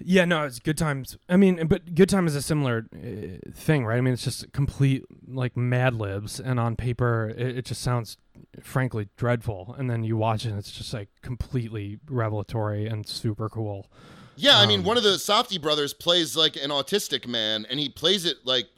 Yeah, 0.00 0.24
no, 0.24 0.44
it's 0.44 0.60
good 0.60 0.78
times. 0.78 1.16
I 1.28 1.36
mean, 1.36 1.66
but 1.66 1.94
good 1.94 2.08
time 2.08 2.26
is 2.26 2.36
a 2.36 2.42
similar 2.42 2.86
uh, 2.94 3.50
thing, 3.52 3.84
right? 3.84 3.98
I 3.98 4.00
mean, 4.00 4.14
it's 4.14 4.22
just 4.22 4.52
complete 4.52 5.04
like 5.26 5.56
Mad 5.56 5.94
Libs, 5.94 6.38
and 6.38 6.60
on 6.60 6.76
paper, 6.76 7.34
it, 7.36 7.58
it, 7.58 7.64
just 7.64 7.80
sounds 7.80 8.16
frankly 8.62 9.08
dreadful. 9.16 9.74
And 9.76 9.90
then 9.90 10.04
you 10.04 10.16
watch 10.16 10.44
it, 10.46 10.50
and 10.50 10.58
it's 10.58 10.70
just 10.70 10.94
like 10.94 11.08
completely 11.22 11.98
revelatory 12.08 12.86
and 12.86 13.06
super 13.06 13.48
cool. 13.48 13.88
Yeah, 14.36 14.58
um, 14.58 14.62
I 14.62 14.66
mean, 14.66 14.80
um, 14.80 14.86
one 14.86 14.96
of 14.96 15.02
the 15.02 15.16
Safdie 15.16 15.60
brothers 15.60 15.92
plays 15.92 16.36
like 16.36 16.56
an 16.56 16.70
autistic 16.70 17.26
man, 17.26 17.66
and 17.68 17.80
he 17.80 17.88
plays 17.88 18.24
it 18.24 18.38
like 18.44 18.68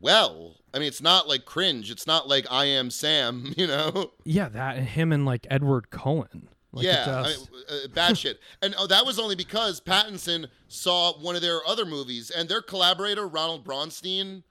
well. 0.00 0.57
I 0.74 0.78
mean, 0.78 0.88
it's 0.88 1.02
not 1.02 1.28
like 1.28 1.44
cringe. 1.44 1.90
It's 1.90 2.06
not 2.06 2.28
like 2.28 2.46
I 2.50 2.66
am 2.66 2.90
Sam, 2.90 3.52
you 3.56 3.66
know? 3.66 4.12
Yeah, 4.24 4.48
that 4.50 4.78
him 4.78 5.12
and 5.12 5.24
like 5.24 5.46
Edward 5.50 5.90
Cullen. 5.90 6.48
Like 6.72 6.84
yeah, 6.84 7.24
I 7.24 7.28
mean, 7.28 7.46
uh, 7.70 7.88
bad 7.94 8.18
shit. 8.18 8.40
And 8.60 8.74
oh, 8.78 8.86
that 8.86 9.06
was 9.06 9.18
only 9.18 9.34
because 9.34 9.80
Pattinson 9.80 10.48
saw 10.68 11.14
one 11.18 11.34
of 11.34 11.40
their 11.40 11.60
other 11.66 11.86
movies, 11.86 12.30
and 12.30 12.46
their 12.46 12.60
collaborator 12.60 13.26
Ronald 13.26 13.64
Bronstein 13.64 14.42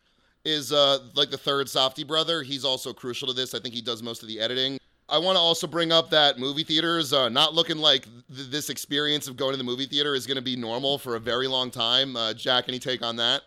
is 0.43 0.71
uh, 0.71 0.99
like 1.13 1.29
the 1.29 1.37
third 1.37 1.67
Safdie 1.67 2.07
brother. 2.07 2.41
He's 2.41 2.65
also 2.65 2.91
crucial 2.91 3.27
to 3.27 3.33
this. 3.33 3.53
I 3.53 3.59
think 3.59 3.75
he 3.75 3.81
does 3.81 4.01
most 4.01 4.23
of 4.23 4.27
the 4.27 4.39
editing. 4.39 4.79
I 5.09 5.19
want 5.19 5.35
to 5.35 5.39
also 5.39 5.67
bring 5.67 5.91
up 5.91 6.09
that 6.09 6.37
movie 6.37 6.63
theaters 6.63 7.13
uh, 7.13 7.29
not 7.29 7.53
looking 7.53 7.77
like 7.77 8.07
th- 8.35 8.49
this 8.49 8.69
experience 8.69 9.27
of 9.27 9.37
going 9.37 9.51
to 9.51 9.57
the 9.57 9.63
movie 9.63 9.85
theater 9.85 10.15
is 10.15 10.25
going 10.25 10.35
to 10.35 10.41
be 10.41 10.55
normal 10.55 10.97
for 10.97 11.15
a 11.15 11.19
very 11.19 11.47
long 11.47 11.71
time. 11.71 12.15
Uh, 12.15 12.33
Jack, 12.33 12.65
any 12.67 12.79
take 12.79 13.03
on 13.03 13.15
that? 13.17 13.43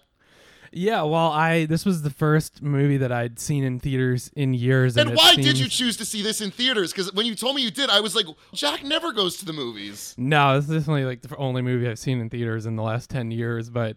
Yeah, 0.72 1.02
well, 1.02 1.30
I 1.32 1.66
this 1.66 1.84
was 1.84 2.02
the 2.02 2.10
first 2.10 2.62
movie 2.62 2.96
that 2.98 3.10
I'd 3.10 3.40
seen 3.40 3.64
in 3.64 3.80
theaters 3.80 4.30
in 4.36 4.54
years. 4.54 4.96
And, 4.96 5.10
it 5.10 5.16
why 5.16 5.34
did 5.34 5.58
you 5.58 5.68
choose 5.68 5.96
to 5.96 6.04
see 6.04 6.22
this 6.22 6.40
in 6.40 6.50
theaters? 6.50 6.92
Because 6.92 7.12
when 7.12 7.26
you 7.26 7.34
told 7.34 7.56
me 7.56 7.62
you 7.62 7.70
did, 7.70 7.90
I 7.90 8.00
was 8.00 8.14
like, 8.14 8.26
Jack 8.52 8.84
never 8.84 9.12
goes 9.12 9.36
to 9.38 9.44
the 9.44 9.52
movies. 9.52 10.14
No, 10.16 10.60
this 10.60 10.68
is 10.68 10.76
definitely 10.76 11.04
like 11.04 11.22
the 11.22 11.36
only 11.36 11.62
movie 11.62 11.88
I've 11.88 11.98
seen 11.98 12.20
in 12.20 12.30
theaters 12.30 12.66
in 12.66 12.76
the 12.76 12.82
last 12.82 13.10
ten 13.10 13.32
years. 13.32 13.68
But 13.68 13.96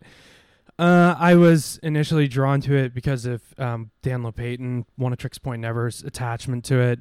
uh, 0.79 1.15
I 1.19 1.35
was 1.35 1.79
initially 1.83 2.27
drawn 2.27 2.59
to 2.61 2.75
it 2.75 2.93
because 2.93 3.25
of 3.25 3.41
um, 3.59 3.91
Dan 4.01 4.23
Lopatin, 4.23 4.85
Oneohtrix 4.99 5.41
Point 5.41 5.61
Never's 5.61 6.03
attachment 6.03 6.65
to 6.65 6.79
it. 6.79 6.99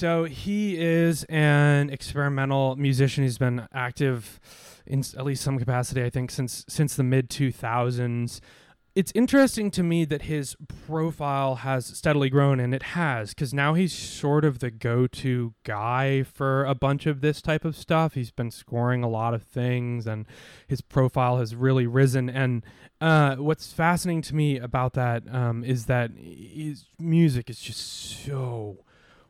So 0.00 0.24
he 0.24 0.80
is 0.80 1.24
an 1.24 1.90
experimental 1.90 2.74
musician. 2.76 3.22
He's 3.22 3.36
been 3.36 3.68
active 3.70 4.40
in 4.86 5.00
at 5.00 5.26
least 5.26 5.42
some 5.42 5.58
capacity, 5.58 6.02
I 6.02 6.08
think, 6.08 6.30
since 6.30 6.64
since 6.70 6.96
the 6.96 7.02
mid 7.02 7.28
two 7.28 7.52
thousands. 7.52 8.40
It's 8.94 9.12
interesting 9.14 9.70
to 9.72 9.82
me 9.82 10.06
that 10.06 10.22
his 10.22 10.56
profile 10.86 11.56
has 11.56 11.84
steadily 11.84 12.30
grown, 12.30 12.60
and 12.60 12.72
it 12.72 12.82
has, 12.82 13.34
because 13.34 13.52
now 13.52 13.74
he's 13.74 13.92
sort 13.92 14.46
of 14.46 14.60
the 14.60 14.70
go-to 14.70 15.52
guy 15.64 16.22
for 16.22 16.64
a 16.64 16.74
bunch 16.74 17.04
of 17.04 17.20
this 17.20 17.42
type 17.42 17.66
of 17.66 17.76
stuff. 17.76 18.14
He's 18.14 18.30
been 18.30 18.50
scoring 18.50 19.04
a 19.04 19.08
lot 19.08 19.34
of 19.34 19.42
things, 19.42 20.06
and 20.06 20.24
his 20.66 20.80
profile 20.80 21.36
has 21.36 21.54
really 21.54 21.86
risen. 21.86 22.30
And 22.30 22.64
uh, 23.02 23.36
what's 23.36 23.70
fascinating 23.70 24.22
to 24.22 24.34
me 24.34 24.58
about 24.58 24.94
that 24.94 25.24
um, 25.30 25.62
is 25.62 25.84
that 25.86 26.12
his 26.16 26.86
music 26.98 27.50
is 27.50 27.60
just 27.60 27.86
so 28.24 28.78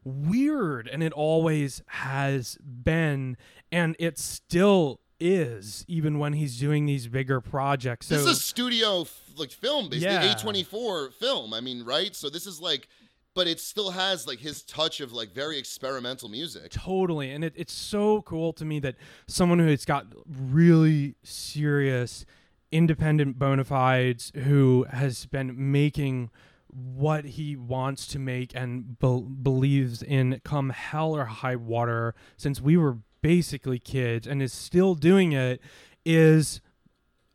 weird 0.05 0.89
and 0.89 1.03
it 1.03 1.13
always 1.13 1.83
has 1.87 2.57
been 2.63 3.37
and 3.71 3.97
it 3.99 4.19
still 4.19 5.01
is 5.19 5.85
even 5.87 6.19
when 6.19 6.33
he's 6.33 6.59
doing 6.59 6.87
these 6.87 7.07
bigger 7.07 7.41
projects 7.43 8.07
so 8.07 8.15
this 8.15 8.25
is 8.25 8.39
a 8.39 8.41
studio 8.41 9.05
like 9.41 9.51
film, 9.51 9.89
basically 9.89 10.15
Yeah. 10.15 10.35
A24 10.35 11.15
film. 11.15 11.53
I 11.53 11.61
mean, 11.61 11.85
right? 11.85 12.15
So 12.15 12.29
this 12.31 12.47
is 12.47 12.61
like, 12.61 12.89
but 13.35 13.47
it 13.47 13.59
still 13.59 13.91
has 13.91 14.27
like 14.27 14.39
his 14.39 14.63
touch 14.63 15.01
of 15.01 15.13
like 15.13 15.33
very 15.33 15.59
experimental 15.59 16.29
music. 16.29 16.71
totally 16.71 17.31
and 17.31 17.43
it, 17.45 17.55
it's 17.57 17.73
so 17.73 18.23
cool 18.23 18.53
to 18.53 18.65
me 18.65 18.79
that 18.81 18.97
someone 19.27 19.59
who's 19.59 19.85
got 19.85 20.07
really 20.27 21.15
serious 21.23 22.25
independent 22.73 23.39
bona 23.39 23.65
fides 23.65 24.31
who 24.45 24.87
has 24.91 25.27
been 25.27 25.73
making 25.73 26.31
what 26.73 27.25
he 27.25 27.57
wants 27.57 28.07
to 28.09 28.19
make 28.19 28.53
and 28.55 28.99
be- 28.99 29.27
believes 29.43 30.03
in 30.03 30.41
come 30.45 30.71
hell 30.71 31.15
or 31.17 31.25
high 31.27 31.57
water 31.57 32.15
since 32.37 32.61
we 32.61 32.77
were 32.77 32.99
basically 33.23 33.79
kids 33.79 34.27
and 34.27 34.43
is 34.43 34.53
still 34.53 34.95
doing 34.95 35.33
it 35.33 35.61
is 36.05 36.61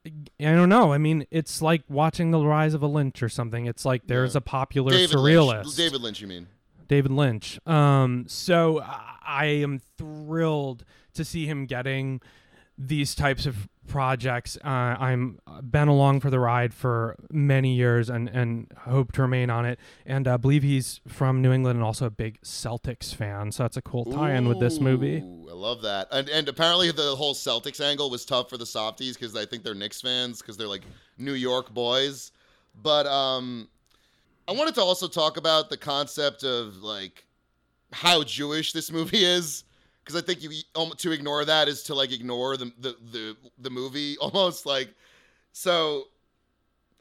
I 0.05 0.11
don't 0.53 0.69
know. 0.69 0.93
I 0.93 0.99
mean, 0.99 1.25
it's 1.31 1.61
like 1.63 1.81
watching 1.89 2.29
the 2.31 2.39
rise 2.39 2.73
of 2.75 2.83
a 2.83 2.87
Lynch 2.87 3.23
or 3.23 3.29
something. 3.29 3.65
It's 3.65 3.85
like 3.85 4.05
there's 4.05 4.35
Yeah. 4.35 4.39
a 4.39 4.41
popular 4.41 4.91
David 4.91 5.15
surrealist. 5.17 5.63
Lynch. 5.65 5.75
David 5.77 6.01
Lynch, 6.01 6.21
you 6.21 6.27
mean? 6.27 6.47
David 6.87 7.11
Lynch. 7.11 7.59
Um, 7.67 8.25
so 8.27 8.81
I 8.81 9.11
I 9.27 9.45
am 9.45 9.79
thrilled 9.97 10.85
to 11.15 11.25
see 11.25 11.47
him 11.47 11.65
getting 11.65 12.21
these 12.77 13.15
types 13.15 13.47
of 13.47 13.67
projects. 13.87 14.57
Uh, 14.63 14.67
I'm 14.67 15.39
been 15.61 15.87
along 15.87 16.19
for 16.19 16.29
the 16.29 16.39
ride 16.39 16.73
for 16.73 17.15
many 17.31 17.73
years 17.75 18.09
and 18.09 18.27
and 18.29 18.71
hope 18.79 19.11
to 19.13 19.21
remain 19.21 19.49
on 19.49 19.65
it. 19.65 19.79
And 20.05 20.27
I 20.27 20.37
believe 20.37 20.63
he's 20.63 21.01
from 21.07 21.41
New 21.41 21.51
England 21.51 21.77
and 21.77 21.85
also 21.85 22.05
a 22.05 22.11
big 22.11 22.41
Celtics 22.41 23.13
fan. 23.13 23.51
So 23.51 23.63
that's 23.63 23.77
a 23.77 23.81
cool 23.81 24.05
tie-in 24.05 24.47
with 24.47 24.59
this 24.59 24.79
movie. 24.79 25.17
I 25.17 25.53
love 25.53 25.81
that. 25.83 26.07
And 26.11 26.29
and 26.29 26.47
apparently 26.49 26.91
the 26.91 27.15
whole 27.15 27.33
Celtics 27.33 27.79
angle 27.79 28.09
was 28.09 28.25
tough 28.25 28.49
for 28.49 28.57
the 28.57 28.65
Safdies 28.65 29.13
because 29.13 29.35
I 29.35 29.45
think 29.45 29.63
they're 29.63 29.75
Knicks 29.75 30.01
fans 30.01 30.41
because 30.41 30.57
they're 30.57 30.67
like 30.67 30.83
New 31.17 31.33
York 31.33 31.73
boys. 31.73 32.31
But 32.81 33.05
um, 33.05 33.69
I 34.47 34.51
wanted 34.51 34.75
to 34.75 34.81
also 34.81 35.07
talk 35.07 35.37
about 35.37 35.69
the 35.69 35.77
concept 35.77 36.43
of 36.43 36.77
like 36.77 37.25
how 37.91 38.23
Jewish 38.23 38.73
this 38.73 38.91
movie 38.91 39.23
is 39.23 39.63
because 40.05 40.21
I 40.21 40.23
think 40.23 40.43
you 40.43 40.51
um, 40.75 40.91
to 40.97 41.11
ignore 41.11 41.43
that 41.45 41.67
is 41.67 41.83
to 41.83 41.95
like 41.95 42.11
ignore 42.11 42.57
the 42.57 42.71
the 42.79 42.95
the, 43.11 43.37
the 43.59 43.69
movie 43.69 44.17
almost 44.21 44.65
like 44.65 44.93
so. 45.51 46.05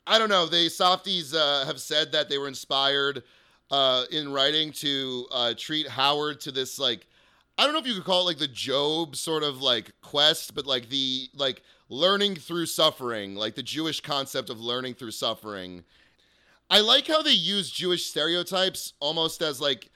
I 0.06 0.18
don't 0.18 0.28
know. 0.28 0.44
The 0.44 0.66
Safdies 0.66 1.34
uh, 1.34 1.64
have 1.64 1.80
said 1.80 2.12
that 2.12 2.28
they 2.28 2.36
were 2.36 2.46
inspired 2.46 3.22
uh, 3.70 4.04
in 4.10 4.30
writing 4.30 4.70
to 4.72 5.26
uh, 5.32 5.54
treat 5.56 5.88
Howard 5.88 6.42
to 6.42 6.52
this 6.52 6.78
like 6.78 7.06
I 7.56 7.64
don't 7.64 7.72
know 7.72 7.78
if 7.78 7.86
you 7.86 7.94
could 7.94 8.04
call 8.04 8.22
it 8.22 8.24
like 8.24 8.38
the 8.38 8.48
Job 8.48 9.16
sort 9.16 9.42
of 9.42 9.62
like 9.62 9.92
quest, 10.00 10.54
but 10.54 10.66
like 10.66 10.88
the 10.88 11.28
like 11.34 11.62
learning 11.88 12.36
through 12.36 12.66
suffering, 12.66 13.34
like 13.36 13.54
the 13.54 13.62
Jewish 13.62 14.00
concept 14.00 14.50
of 14.50 14.60
learning 14.60 14.94
through 14.94 15.12
suffering. 15.12 15.84
I 16.68 16.80
like 16.80 17.06
how 17.06 17.22
they 17.22 17.30
use 17.30 17.70
Jewish 17.70 18.06
stereotypes 18.06 18.94
almost 18.98 19.42
as 19.42 19.60
like 19.60 19.90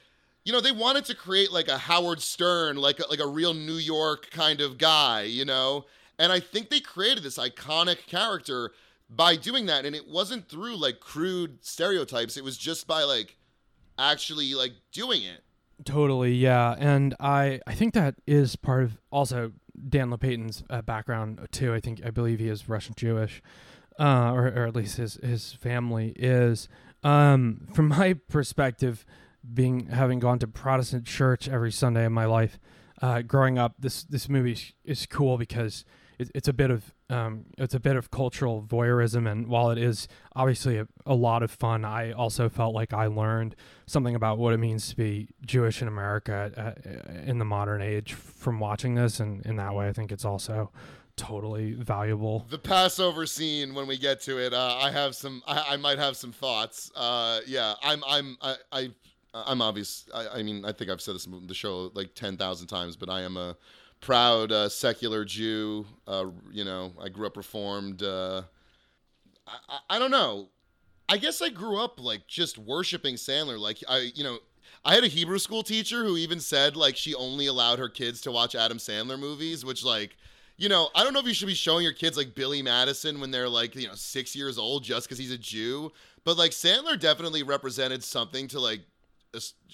you 0.45 0.53
know 0.53 0.61
they 0.61 0.71
wanted 0.71 1.05
to 1.05 1.15
create 1.15 1.51
like 1.51 1.67
a 1.67 1.77
Howard 1.77 2.21
Stern, 2.21 2.77
like 2.77 2.99
a, 2.99 3.07
like 3.09 3.19
a 3.19 3.27
real 3.27 3.53
New 3.53 3.73
York 3.73 4.29
kind 4.31 4.61
of 4.61 4.77
guy, 4.77 5.23
you 5.23 5.45
know. 5.45 5.85
And 6.17 6.31
I 6.31 6.39
think 6.39 6.69
they 6.69 6.79
created 6.81 7.23
this 7.23 7.37
iconic 7.37 8.05
character 8.07 8.71
by 9.09 9.35
doing 9.35 9.65
that, 9.67 9.85
and 9.85 9.95
it 9.95 10.07
wasn't 10.07 10.47
through 10.49 10.75
like 10.75 10.99
crude 10.99 11.63
stereotypes. 11.63 12.37
It 12.37 12.43
was 12.43 12.57
just 12.57 12.87
by 12.87 13.03
like 13.03 13.37
actually 13.97 14.53
like 14.53 14.73
doing 14.91 15.23
it. 15.23 15.43
Totally, 15.85 16.33
yeah, 16.33 16.75
and 16.77 17.15
I 17.19 17.59
I 17.65 17.73
think 17.73 17.93
that 17.93 18.15
is 18.27 18.55
part 18.55 18.83
of 18.83 18.97
also 19.11 19.53
Dan 19.87 20.09
Lopatin's 20.09 20.63
uh, 20.69 20.81
background 20.81 21.47
too. 21.51 21.73
I 21.73 21.79
think 21.79 22.01
I 22.05 22.09
believe 22.09 22.39
he 22.39 22.49
is 22.49 22.67
Russian 22.67 22.95
Jewish, 22.97 23.41
uh, 23.97 24.31
or 24.33 24.47
or 24.47 24.67
at 24.67 24.75
least 24.75 24.97
his 24.97 25.15
his 25.15 25.53
family 25.53 26.13
is. 26.17 26.67
Um, 27.01 27.69
from 27.73 27.87
my 27.87 28.13
perspective, 28.27 29.05
being 29.53 29.87
having 29.87 30.19
gone 30.19 30.39
to 30.39 30.47
Protestant 30.47 31.05
church 31.05 31.47
every 31.47 31.71
Sunday 31.71 32.05
in 32.05 32.13
my 32.13 32.25
life, 32.25 32.59
uh, 33.01 33.21
growing 33.21 33.57
up, 33.57 33.75
this 33.79 34.03
this 34.03 34.27
movie 34.27 34.57
is, 34.83 35.05
cool 35.05 35.37
because 35.37 35.85
it, 36.17 36.29
it's 36.35 36.47
a 36.47 36.53
bit 36.53 36.69
of 36.69 36.93
um, 37.09 37.45
it's 37.57 37.73
a 37.73 37.79
bit 37.79 37.95
of 37.95 38.11
cultural 38.11 38.61
voyeurism, 38.61 39.29
and 39.29 39.47
while 39.47 39.71
it 39.71 39.77
is 39.77 40.07
obviously 40.35 40.77
a, 40.77 40.87
a 41.05 41.15
lot 41.15 41.41
of 41.41 41.51
fun, 41.51 41.85
I 41.85 42.11
also 42.11 42.49
felt 42.49 42.75
like 42.75 42.93
I 42.93 43.07
learned 43.07 43.55
something 43.85 44.15
about 44.15 44.37
what 44.37 44.53
it 44.53 44.57
means 44.57 44.89
to 44.89 44.95
be 44.95 45.29
Jewish 45.45 45.81
in 45.81 45.87
America 45.87 46.75
uh, 46.75 47.21
in 47.25 47.39
the 47.39 47.45
modern 47.45 47.81
age 47.81 48.13
from 48.13 48.59
watching 48.59 48.95
this, 48.95 49.19
and 49.19 49.45
in 49.45 49.55
that 49.55 49.73
way, 49.73 49.87
I 49.87 49.93
think 49.93 50.11
it's 50.11 50.25
also 50.25 50.71
totally 51.15 51.73
valuable. 51.73 52.45
The 52.49 52.57
Passover 52.57 53.25
scene 53.25 53.73
when 53.73 53.87
we 53.87 53.97
get 53.97 54.21
to 54.21 54.37
it, 54.37 54.53
uh, 54.53 54.77
I 54.81 54.89
have 54.91 55.15
some. 55.15 55.43
I, 55.47 55.65
I 55.69 55.77
might 55.77 55.99
have 55.99 56.15
some 56.15 56.31
thoughts. 56.31 56.91
Uh, 56.95 57.41
yeah, 57.45 57.75
I'm. 57.81 58.03
I'm. 58.07 58.37
I. 58.41 58.55
I 58.71 58.89
I'm 59.33 59.61
obvious. 59.61 60.05
I, 60.13 60.39
I 60.39 60.43
mean, 60.43 60.65
I 60.65 60.71
think 60.71 60.89
I've 60.89 61.01
said 61.01 61.15
this 61.15 61.25
in 61.25 61.47
the 61.47 61.53
show 61.53 61.91
like 61.93 62.15
ten 62.15 62.37
thousand 62.37 62.67
times, 62.67 62.95
but 62.95 63.09
I 63.09 63.21
am 63.21 63.37
a 63.37 63.55
proud 64.01 64.51
uh, 64.51 64.69
secular 64.69 65.25
Jew. 65.25 65.85
Uh, 66.07 66.27
you 66.51 66.65
know, 66.65 66.93
I 67.01 67.09
grew 67.09 67.27
up 67.27 67.37
Reformed. 67.37 68.03
Uh, 68.03 68.43
I, 69.47 69.79
I, 69.89 69.99
don't 69.99 70.11
know. 70.11 70.49
I 71.07 71.17
guess 71.17 71.41
I 71.41 71.49
grew 71.49 71.79
up 71.79 71.99
like 71.99 72.27
just 72.27 72.57
worshiping 72.57 73.15
Sandler. 73.15 73.59
Like 73.59 73.83
I, 73.87 74.11
you 74.15 74.23
know, 74.23 74.39
I 74.85 74.95
had 74.95 75.03
a 75.03 75.07
Hebrew 75.07 75.39
school 75.39 75.63
teacher 75.63 76.03
who 76.03 76.17
even 76.17 76.39
said 76.39 76.75
like 76.75 76.95
she 76.95 77.13
only 77.15 77.47
allowed 77.47 77.79
her 77.79 77.89
kids 77.89 78.21
to 78.21 78.31
watch 78.31 78.55
Adam 78.55 78.77
Sandler 78.77 79.19
movies, 79.19 79.65
which 79.65 79.83
like, 79.83 80.17
you 80.57 80.69
know, 80.69 80.89
I 80.95 81.03
don't 81.03 81.13
know 81.13 81.19
if 81.19 81.25
you 81.25 81.33
should 81.33 81.47
be 81.47 81.53
showing 81.53 81.83
your 81.83 81.93
kids 81.93 82.17
like 82.17 82.35
Billy 82.35 82.61
Madison 82.61 83.19
when 83.19 83.31
they're 83.31 83.49
like, 83.49 83.75
you 83.75 83.87
know, 83.87 83.95
six 83.95 84.35
years 84.35 84.57
old 84.57 84.83
just 84.83 85.07
because 85.07 85.17
he's 85.17 85.31
a 85.31 85.37
Jew. 85.37 85.91
But 86.23 86.37
like 86.37 86.51
Sandler 86.51 86.99
definitely 86.99 87.43
represented 87.43 88.03
something 88.03 88.47
to 88.49 88.59
like 88.59 88.81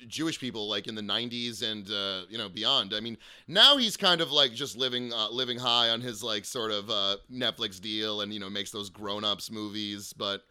Jewish 0.07 0.39
people 0.39 0.67
like 0.67 0.87
in 0.87 0.95
the 0.95 1.01
90s 1.01 1.61
and 1.61 1.89
uh, 1.89 2.25
you 2.29 2.37
know 2.37 2.49
beyond. 2.49 2.93
I 2.93 2.99
mean, 2.99 3.17
now 3.47 3.77
he's 3.77 3.95
kind 3.97 4.21
of 4.21 4.31
like 4.31 4.53
just 4.53 4.77
living 4.77 5.13
uh, 5.13 5.29
living 5.29 5.57
high 5.57 5.89
on 5.89 6.01
his 6.01 6.23
like 6.23 6.45
sort 6.45 6.71
of 6.71 6.89
uh, 6.89 7.17
Netflix 7.31 7.79
deal 7.79 8.21
and 8.21 8.33
you 8.33 8.39
know 8.39 8.49
makes 8.49 8.71
those 8.71 8.89
grown-ups 8.89 9.51
movies, 9.51 10.13
but 10.13 10.43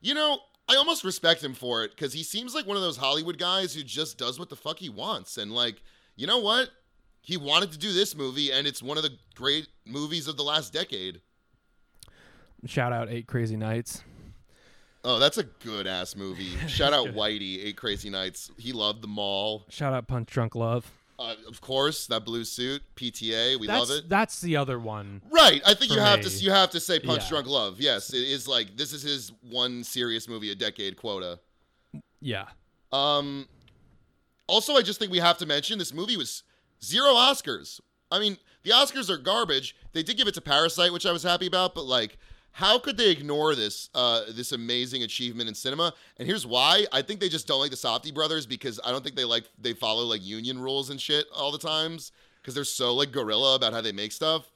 you 0.00 0.14
know, 0.14 0.38
I 0.68 0.76
almost 0.76 1.04
respect 1.04 1.42
him 1.42 1.54
for 1.54 1.84
it 1.84 1.96
cuz 1.96 2.12
he 2.12 2.22
seems 2.22 2.54
like 2.54 2.66
one 2.66 2.76
of 2.76 2.82
those 2.82 2.96
Hollywood 2.96 3.38
guys 3.38 3.74
who 3.74 3.82
just 3.82 4.18
does 4.18 4.38
what 4.38 4.48
the 4.48 4.56
fuck 4.56 4.78
he 4.78 4.88
wants 4.88 5.38
and 5.38 5.52
like, 5.52 5.82
you 6.16 6.26
know 6.26 6.38
what? 6.38 6.70
He 7.20 7.36
wanted 7.36 7.72
to 7.72 7.78
do 7.78 7.92
this 7.92 8.14
movie 8.14 8.52
and 8.52 8.66
it's 8.66 8.82
one 8.82 8.96
of 8.96 9.02
the 9.02 9.16
great 9.34 9.68
movies 9.84 10.28
of 10.28 10.36
the 10.36 10.44
last 10.44 10.72
decade. 10.72 11.20
Shout 12.66 12.92
out 12.92 13.08
Eight 13.08 13.26
Crazy 13.28 13.56
Nights. 13.56 14.02
Oh, 15.04 15.18
that's 15.18 15.38
a 15.38 15.44
good 15.44 15.86
ass 15.86 16.16
movie. 16.16 16.56
Shout 16.66 16.92
out 16.92 17.08
Whitey, 17.08 17.64
Eight 17.64 17.76
Crazy 17.76 18.10
Nights. 18.10 18.50
He 18.58 18.72
loved 18.72 19.02
the 19.02 19.08
mall. 19.08 19.64
Shout 19.68 19.92
out 19.92 20.08
Punch 20.08 20.28
Drunk 20.30 20.54
Love. 20.54 20.90
Uh, 21.20 21.34
of 21.48 21.60
course, 21.60 22.06
that 22.06 22.24
blue 22.24 22.44
suit, 22.44 22.80
PTA, 22.94 23.58
we 23.58 23.66
that's, 23.66 23.90
love 23.90 23.98
it. 23.98 24.08
That's 24.08 24.40
the 24.40 24.56
other 24.56 24.78
one. 24.78 25.20
Right. 25.30 25.60
I 25.66 25.74
think 25.74 25.92
you 25.92 25.98
have 25.98 26.20
me. 26.20 26.24
to 26.26 26.30
you 26.38 26.52
have 26.52 26.70
to 26.70 26.80
say 26.80 27.00
Punch 27.00 27.24
Yeah. 27.24 27.28
Drunk 27.30 27.46
Love. 27.48 27.80
Yes, 27.80 28.12
it 28.12 28.22
is 28.22 28.46
like 28.46 28.76
this 28.76 28.92
is 28.92 29.02
his 29.02 29.32
one 29.50 29.82
serious 29.82 30.28
movie 30.28 30.52
a 30.52 30.54
decade 30.54 30.96
quota. 30.96 31.40
Yeah. 32.20 32.44
Um 32.92 33.48
also 34.46 34.74
I 34.74 34.82
just 34.82 35.00
think 35.00 35.10
we 35.10 35.18
have 35.18 35.38
to 35.38 35.46
mention 35.46 35.78
this 35.78 35.92
movie 35.92 36.16
was 36.16 36.44
zero 36.84 37.14
Oscars. 37.14 37.80
I 38.12 38.20
mean, 38.20 38.36
the 38.62 38.70
Oscars 38.70 39.10
are 39.10 39.18
garbage. 39.18 39.74
They 39.92 40.04
did 40.04 40.16
give 40.16 40.28
it 40.28 40.34
to 40.34 40.40
Parasite, 40.40 40.92
which 40.92 41.04
I 41.04 41.10
was 41.10 41.24
happy 41.24 41.48
about, 41.48 41.74
but 41.74 41.84
like 41.84 42.16
how 42.58 42.76
could 42.76 42.96
they 42.96 43.10
ignore 43.12 43.54
this 43.54 43.88
uh, 43.94 44.22
this 44.30 44.50
amazing 44.50 45.04
achievement 45.04 45.48
in 45.48 45.54
cinema? 45.54 45.94
And 46.16 46.26
here's 46.26 46.44
why: 46.44 46.86
I 46.92 47.02
think 47.02 47.20
they 47.20 47.28
just 47.28 47.46
don't 47.46 47.60
like 47.60 47.70
the 47.70 47.76
Safdie 47.76 48.12
brothers 48.12 48.46
because 48.46 48.80
I 48.84 48.90
don't 48.90 49.04
think 49.04 49.14
they 49.14 49.24
like 49.24 49.44
they 49.60 49.74
follow 49.74 50.02
like 50.02 50.24
union 50.24 50.58
rules 50.58 50.90
and 50.90 51.00
shit 51.00 51.26
all 51.32 51.52
the 51.52 51.58
times 51.58 52.10
because 52.42 52.56
they're 52.56 52.64
so 52.64 52.92
like 52.96 53.12
guerrilla 53.12 53.54
about 53.54 53.72
how 53.72 53.80
they 53.80 53.92
make 53.92 54.10
stuff. 54.10 54.50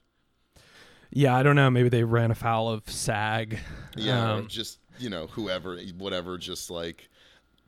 Yeah, 1.11 1.37
I 1.37 1.45
don't 1.45 1.55
know. 1.55 1.71
Maybe 1.71 1.91
they 1.91 2.03
ran 2.03 2.33
afoul 2.33 2.71
of 2.71 2.89
SAG. 2.91 3.59
Yeah, 3.95 4.33
Um, 4.33 4.49
just 4.49 4.79
you 4.99 5.09
know 5.09 5.29
whoever, 5.29 5.79
whatever, 5.97 6.39
just 6.39 6.71
like 6.71 7.09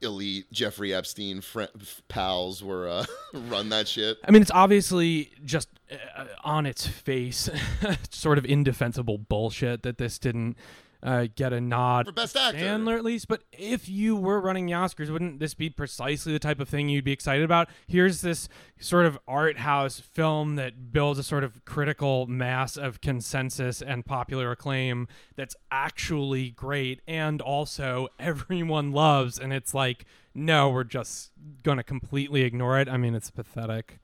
elite 0.02 0.50
Jeffrey 0.52 0.94
Epstein 0.94 1.40
fr- 1.40 1.64
pals 2.08 2.62
were 2.62 2.88
uh, 2.88 3.04
run 3.34 3.68
that 3.70 3.88
shit. 3.88 4.18
I 4.26 4.30
mean, 4.30 4.42
it's 4.42 4.50
obviously 4.50 5.30
just 5.44 5.68
uh, 5.90 6.24
on 6.42 6.66
its 6.66 6.86
face, 6.86 7.48
sort 8.10 8.38
of 8.38 8.44
indefensible 8.44 9.18
bullshit 9.18 9.82
that 9.82 9.98
this 9.98 10.18
didn't 10.18 10.56
uh, 11.04 11.26
get 11.36 11.52
a 11.52 11.60
nod. 11.60 12.06
For 12.06 12.12
Best 12.12 12.34
Actor. 12.34 12.58
Sandler, 12.58 12.96
at 12.96 13.04
least. 13.04 13.28
But 13.28 13.42
if 13.52 13.88
you 13.88 14.16
were 14.16 14.40
running 14.40 14.64
the 14.66 14.72
Oscars, 14.72 15.10
wouldn't 15.10 15.38
this 15.38 15.52
be 15.52 15.68
precisely 15.68 16.32
the 16.32 16.38
type 16.38 16.60
of 16.60 16.68
thing 16.68 16.88
you'd 16.88 17.04
be 17.04 17.12
excited 17.12 17.44
about? 17.44 17.68
Here's 17.86 18.22
this 18.22 18.48
sort 18.80 19.04
of 19.04 19.18
art 19.28 19.58
house 19.58 20.00
film 20.00 20.56
that 20.56 20.92
builds 20.92 21.18
a 21.18 21.22
sort 21.22 21.44
of 21.44 21.62
critical 21.66 22.26
mass 22.26 22.78
of 22.78 23.02
consensus 23.02 23.82
and 23.82 24.06
popular 24.06 24.50
acclaim 24.50 25.06
that's 25.36 25.54
actually 25.70 26.50
great 26.50 27.00
and 27.06 27.42
also 27.42 28.08
everyone 28.18 28.90
loves. 28.90 29.38
And 29.38 29.52
it's 29.52 29.74
like, 29.74 30.06
no, 30.34 30.70
we're 30.70 30.84
just 30.84 31.32
going 31.62 31.76
to 31.76 31.84
completely 31.84 32.42
ignore 32.42 32.80
it. 32.80 32.88
I 32.88 32.96
mean, 32.96 33.14
it's 33.14 33.30
pathetic. 33.30 33.98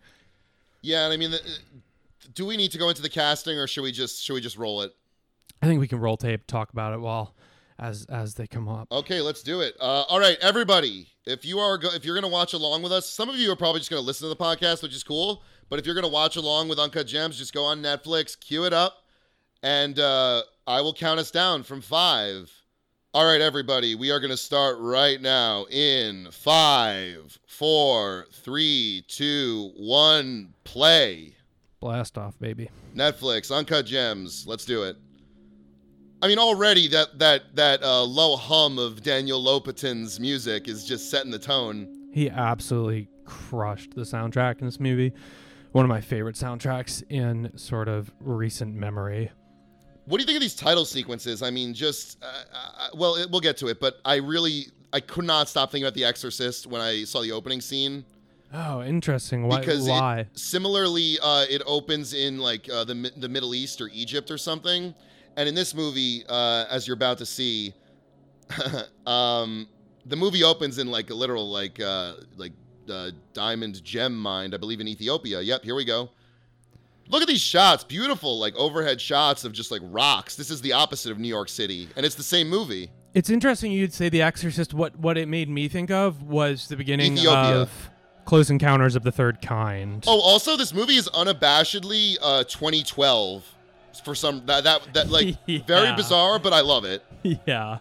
Yeah, 0.83 1.05
and 1.05 1.15
I 1.15 1.17
mean, 1.17 1.31
the, 1.31 1.41
do 2.35 2.45
we 2.45 2.57
need 2.57 2.73
to 2.73 2.79
go 2.79 2.89
into 2.89 3.03
the 3.03 3.09
casting, 3.09 3.59
or 3.59 3.67
should 3.67 3.83
we 3.83 3.93
just 3.93 4.23
should 4.23 4.35
we 4.35 4.41
just 4.41 4.57
roll 4.57 4.83
it? 4.83 4.95
I 5.63 5.67
think 5.67 5.81
we 5.81 5.89
can 5.89 6.01
roll 6.01 6.17
tape, 6.17 6.47
talk 6.47 6.73
about 6.73 6.95
it 6.95 7.01
while 7.01 7.35
as 7.79 8.07
as 8.09 8.35
they 8.35 8.47
come 8.47 8.69
up. 8.69 8.89
Okay, 8.91 9.21
let's 9.21 9.43
do 9.43 9.61
it. 9.61 9.75
Uh, 9.81 10.03
all 10.09 10.19
right, 10.21 10.37
everybody. 10.41 11.09
If 11.27 11.45
you 11.45 11.59
are 11.59 11.77
go- 11.79 11.93
if 11.93 12.05
you're 12.05 12.15
gonna 12.15 12.29
watch 12.29 12.53
along 12.55 12.83
with 12.83 12.93
us, 12.93 13.07
some 13.09 13.29
of 13.29 13.37
you 13.37 13.51
are 13.53 13.57
probably 13.57 13.81
just 13.81 13.91
gonna 13.91 14.03
listen 14.03 14.25
to 14.29 14.35
the 14.35 14.43
podcast, 14.43 14.83
which 14.83 14.95
is 14.95 15.03
cool. 15.05 15.43
But 15.69 15.79
if 15.79 15.87
you're 15.87 15.95
gonna 15.95 16.09
watch 16.09 16.37
along 16.37 16.69
with 16.69 16.79
Uncut 16.79 17.07
Gems, 17.07 17.37
just 17.39 17.53
go 17.53 17.65
on 17.65 17.83
Netflix, 17.83 18.39
cue 18.39 18.65
it 18.65 18.73
up, 18.73 19.05
and 19.63 19.99
uh, 19.99 20.43
I 20.67 20.81
will 20.81 20.95
count 20.95 21.21
us 21.21 21.31
down 21.31 21.63
from 21.63 21.81
five. 21.81 22.51
All 23.13 23.25
right, 23.27 23.41
everybody, 23.41 23.95
we 23.95 24.11
are 24.11 24.21
gonna 24.21 24.37
start 24.37 24.77
right 24.79 25.21
now 25.21 25.65
in 25.71 26.29
five, 26.31 27.39
four, 27.47 28.27
three, 28.33 29.05
two, 29.09 29.73
one, 29.77 30.55
play. 30.65 31.35
Blast 31.81 32.17
off, 32.19 32.39
baby. 32.39 32.71
Netflix, 32.95 33.55
Uncut 33.55 33.87
Gems. 33.87 34.47
Let's 34.47 34.65
do 34.65 34.85
it. 34.85 34.97
I 36.23 36.29
mean, 36.29 36.39
already 36.39 36.89
that 36.89 37.19
that 37.19 37.55
that 37.57 37.83
uh, 37.83 38.03
low 38.03 38.37
hum 38.37 38.79
of 38.79 39.03
Daniel 39.03 39.43
Lopatin's 39.43 40.21
music 40.21 40.69
is 40.69 40.85
just 40.85 41.11
setting 41.11 41.31
the 41.31 41.39
tone. 41.39 42.09
He 42.13 42.29
absolutely 42.29 43.09
crushed 43.25 43.95
the 43.95 44.03
soundtrack 44.03 44.61
in 44.61 44.67
this 44.67 44.81
movie. 44.81 45.13
One 45.73 45.85
of 45.85 45.89
my 45.89 46.01
favorite 46.01 46.35
soundtracks 46.37 47.03
in 47.09 47.57
sort 47.57 47.89
of 47.89 48.11
recent 48.21 48.75
memory. 48.75 49.31
What 50.07 50.19
do 50.19 50.23
you 50.23 50.27
think 50.27 50.37
of 50.37 50.43
these 50.43 50.57
title 50.57 50.85
sequences? 50.85 51.43
I 51.43 51.51
mean, 51.51 51.73
just 51.73 52.23
uh, 52.23 52.27
uh, 52.27 52.89
well, 52.95 53.15
it, 53.15 53.31
we'll 53.31 53.41
get 53.41 53.57
to 53.59 53.69
it, 53.69 53.81
but 53.81 53.99
I 54.05 54.17
really 54.17 54.67
I 54.93 55.01
could 55.01 55.25
not 55.25 55.49
stop 55.49 55.71
thinking 55.71 55.85
about 55.87 55.95
The 55.95 56.05
Exorcist 56.05 56.67
when 56.67 56.81
I 56.83 57.05
saw 57.05 57.23
the 57.23 57.33
opening 57.33 57.61
scene. 57.61 58.05
Oh, 58.53 58.83
interesting. 58.83 59.47
Why? 59.47 59.61
Because 59.61 59.87
it- 59.87 59.91
why? 59.93 60.27
Similarly, 60.35 61.19
uh, 61.23 61.47
it 61.49 61.63
opens 61.65 62.13
in 62.13 62.39
like 62.39 62.69
uh, 62.69 62.83
the 62.85 63.11
the 63.17 63.29
Middle 63.29 63.55
East 63.55 63.81
or 63.81 63.89
Egypt 63.95 64.31
or 64.33 64.39
something, 64.39 64.93
and 65.37 65.49
in 65.49 65.55
this 65.55 65.75
movie, 65.75 66.25
uh, 66.29 66.67
as 66.71 66.87
you're 66.87 66.97
about 66.97 67.19
to 67.19 67.27
see, 67.27 67.75
um, 69.07 69.69
the 70.07 70.17
movie 70.17 70.43
opens 70.43 70.79
in 70.79 70.91
like 70.91 71.11
a 71.11 71.15
literal 71.15 71.51
like 71.51 71.81
uh, 71.81 72.15
like 72.37 72.53
uh, 72.91 73.11
diamond 73.33 73.83
gem 73.85 74.17
mine, 74.17 74.55
I 74.55 74.57
believe 74.57 74.81
in 74.81 74.89
Ethiopia. 74.89 75.41
Yep, 75.41 75.65
here 75.65 75.75
we 75.75 75.85
go. 75.85 76.11
Look 77.09 77.23
at 77.23 77.29
these 77.29 77.41
shots, 77.41 77.83
beautiful 77.83 78.39
like 78.39 78.55
overhead 78.57 79.01
shots 79.01 79.45
of 79.45 79.53
just 79.53 79.71
like 79.71 79.83
rocks. 79.85 80.37
This 80.37 80.51
is 80.51 80.61
the 80.61 80.73
opposite 80.73 81.11
of 81.11 81.19
New 81.19 81.29
York 81.29 81.49
City, 81.49 81.89
and 81.97 82.07
it's 82.07 82.15
the 82.15 82.23
same 82.23 82.49
movie. 82.49 82.91
It's 83.13 83.29
interesting 83.29 83.73
you'd 83.73 83.93
say 83.93 84.09
The 84.09 84.23
Exorcist. 84.23 84.73
What 84.73 84.97
what 84.99 85.19
it 85.19 85.29
made 85.29 85.49
me 85.49 85.69
think 85.69 85.91
of 85.91 86.23
was 86.23 86.69
the 86.69 86.77
beginning 86.77 87.19
Ethiopia. 87.19 87.63
of 87.63 87.91
Close 88.25 88.51
Encounters 88.51 88.95
of 88.95 89.03
the 89.03 89.11
Third 89.11 89.43
Kind. 89.43 90.05
Oh, 90.07 90.21
also, 90.21 90.57
this 90.57 90.73
movie 90.73 90.95
is 90.95 91.09
unabashedly 91.09 92.17
uh, 92.23 92.45
2012 92.45 93.45
for 94.05 94.15
some 94.15 94.43
that 94.47 94.65
that, 94.65 94.95
that 94.95 95.11
like 95.11 95.37
very 95.67 95.95
bizarre, 95.97 96.39
but 96.39 96.53
I 96.53 96.61
love 96.61 96.85
it. 96.85 97.03
yeah. 97.47 97.79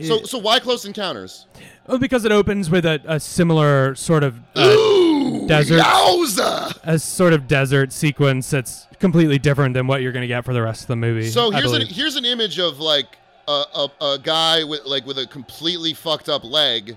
So 0.00 0.22
so 0.24 0.38
why 0.38 0.58
Close 0.58 0.84
Encounters? 0.84 1.46
oh, 1.88 1.98
because 1.98 2.24
it 2.24 2.32
opens 2.32 2.70
with 2.70 2.84
a, 2.84 3.00
a 3.04 3.20
similar 3.20 3.94
sort 3.94 4.24
of 4.24 4.38
uh, 4.56 4.60
Ooh, 4.62 5.46
desert- 5.46 5.80
Yowza! 5.80 6.76
a 6.82 6.98
sort 6.98 7.32
of 7.32 7.46
desert 7.46 7.92
sequence 7.92 8.50
that's 8.50 8.88
completely 8.98 9.38
different 9.38 9.74
than 9.74 9.86
what 9.86 10.02
you're 10.02 10.12
going 10.12 10.22
to 10.22 10.28
get 10.28 10.44
for 10.44 10.54
the 10.54 10.62
rest 10.62 10.82
of 10.82 10.88
the 10.88 10.96
movie. 10.96 11.28
So 11.28 11.50
here's 11.50 11.72
an 11.72 11.82
here's 11.86 12.16
an 12.16 12.24
image 12.24 12.58
of 12.58 12.80
like 12.80 13.18
a, 13.46 13.64
a, 13.74 13.88
a 14.04 14.18
guy 14.20 14.64
with 14.64 14.84
like 14.86 15.06
with 15.06 15.18
a 15.18 15.26
completely 15.26 15.94
fucked 15.94 16.28
up 16.28 16.42
leg. 16.42 16.96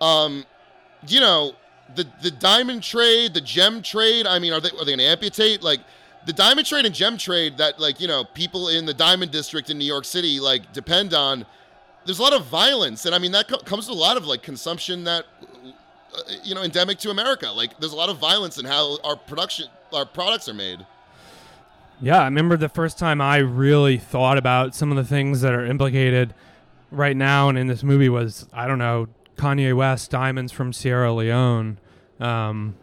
Um, 0.00 0.44
you 1.06 1.20
know 1.20 1.52
the 1.94 2.06
the 2.22 2.30
diamond 2.30 2.82
trade, 2.82 3.32
the 3.32 3.40
gem 3.40 3.80
trade. 3.82 4.26
I 4.26 4.38
mean, 4.38 4.52
are 4.52 4.60
they 4.60 4.70
are 4.70 4.84
they 4.84 4.92
gonna 4.92 5.04
amputate 5.04 5.62
like? 5.62 5.80
The 6.24 6.32
diamond 6.32 6.66
trade 6.66 6.86
and 6.86 6.94
gem 6.94 7.16
trade 7.18 7.58
that 7.58 7.80
like 7.80 8.00
you 8.00 8.08
know 8.08 8.24
people 8.24 8.68
in 8.68 8.86
the 8.86 8.94
diamond 8.94 9.30
district 9.32 9.70
in 9.70 9.78
New 9.78 9.84
York 9.84 10.04
City 10.04 10.40
like 10.40 10.72
depend 10.72 11.14
on. 11.14 11.46
There's 12.04 12.18
a 12.18 12.22
lot 12.22 12.32
of 12.32 12.46
violence, 12.46 13.06
and 13.06 13.14
I 13.14 13.18
mean 13.18 13.32
that 13.32 13.48
co- 13.48 13.58
comes 13.58 13.88
with 13.88 13.96
a 13.96 14.00
lot 14.00 14.16
of 14.16 14.26
like 14.26 14.42
consumption 14.42 15.04
that 15.04 15.24
uh, 16.14 16.20
you 16.42 16.54
know 16.54 16.62
endemic 16.62 16.98
to 16.98 17.10
America. 17.10 17.50
Like 17.50 17.78
there's 17.78 17.92
a 17.92 17.96
lot 17.96 18.08
of 18.08 18.18
violence 18.18 18.58
in 18.58 18.64
how 18.64 18.98
our 19.04 19.16
production 19.16 19.68
our 19.92 20.06
products 20.06 20.48
are 20.48 20.54
made. 20.54 20.84
Yeah, 22.00 22.20
I 22.20 22.24
remember 22.24 22.56
the 22.56 22.68
first 22.68 22.98
time 22.98 23.20
I 23.20 23.36
really 23.36 23.98
thought 23.98 24.36
about 24.36 24.74
some 24.74 24.90
of 24.90 24.96
the 24.96 25.04
things 25.04 25.40
that 25.42 25.54
are 25.54 25.64
implicated 25.64 26.34
right 26.90 27.16
now 27.16 27.48
and 27.48 27.56
in 27.56 27.68
this 27.68 27.84
movie 27.84 28.08
was 28.08 28.48
I 28.52 28.66
don't 28.66 28.78
know 28.78 29.08
Kanye 29.36 29.74
West, 29.74 30.10
Diamonds 30.10 30.52
from 30.52 30.72
Sierra 30.72 31.12
Leone. 31.12 31.78
Um, 32.20 32.76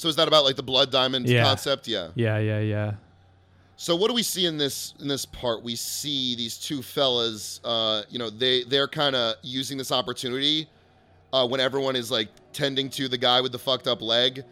So 0.00 0.08
is 0.08 0.16
that 0.16 0.28
about 0.28 0.44
like 0.44 0.56
the 0.56 0.62
blood 0.62 0.90
diamond 0.90 1.28
Yeah. 1.28 1.44
concept? 1.44 1.86
Yeah. 1.86 2.08
yeah, 2.14 2.38
yeah, 2.38 2.60
yeah. 2.60 2.92
So 3.76 3.94
what 3.94 4.08
do 4.08 4.14
we 4.14 4.22
see 4.22 4.46
in 4.46 4.56
this 4.56 4.94
in 4.98 5.08
this 5.08 5.26
part? 5.26 5.62
We 5.62 5.76
see 5.76 6.34
these 6.36 6.56
two 6.56 6.80
fellas. 6.82 7.60
Uh, 7.62 8.02
you 8.08 8.18
know, 8.18 8.30
they 8.30 8.64
they're 8.64 8.88
kind 8.88 9.14
of 9.14 9.34
using 9.42 9.76
this 9.76 9.92
opportunity 9.92 10.68
uh, 11.34 11.46
when 11.46 11.60
everyone 11.60 11.96
is 11.96 12.10
like 12.10 12.28
tending 12.54 12.88
to 12.90 13.08
the 13.08 13.18
guy 13.18 13.42
with 13.42 13.52
the 13.52 13.58
fucked 13.58 13.86
up 13.86 14.00
leg 14.00 14.42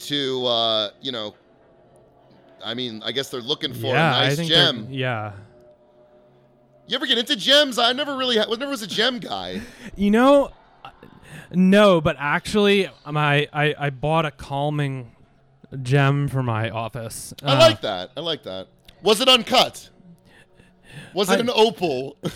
to 0.00 0.46
uh, 0.46 0.90
you 1.00 1.10
know. 1.12 1.34
I 2.62 2.74
mean, 2.74 3.02
I 3.02 3.12
guess 3.12 3.30
they're 3.30 3.40
looking 3.40 3.72
for 3.72 3.86
yeah, 3.86 4.22
a 4.22 4.28
nice 4.36 4.46
gem. 4.46 4.88
Yeah. 4.90 5.32
You 6.86 6.96
ever 6.96 7.06
get 7.06 7.16
into 7.18 7.36
gems? 7.36 7.78
I 7.78 7.92
never 7.92 8.16
really, 8.16 8.36
ha- 8.38 8.46
never 8.48 8.70
was 8.70 8.82
a 8.82 8.86
gem 8.86 9.20
guy. 9.20 9.60
You 9.96 10.10
know, 10.10 10.50
no, 11.52 12.00
but 12.00 12.16
actually, 12.18 12.88
my 13.10 13.48
I, 13.52 13.74
I 13.78 13.90
bought 13.90 14.26
a 14.26 14.30
calming 14.30 15.12
gem 15.82 16.28
for 16.28 16.42
my 16.42 16.70
office. 16.70 17.34
I 17.42 17.54
Uh, 17.54 17.58
like 17.60 17.80
that. 17.82 18.10
I 18.16 18.20
like 18.20 18.42
that. 18.44 18.68
Was 19.02 19.20
it 19.20 19.28
uncut? 19.28 19.90
Was 21.14 21.30
it 21.30 21.36
I- 21.36 21.40
an 21.40 21.50
opal? 21.50 22.16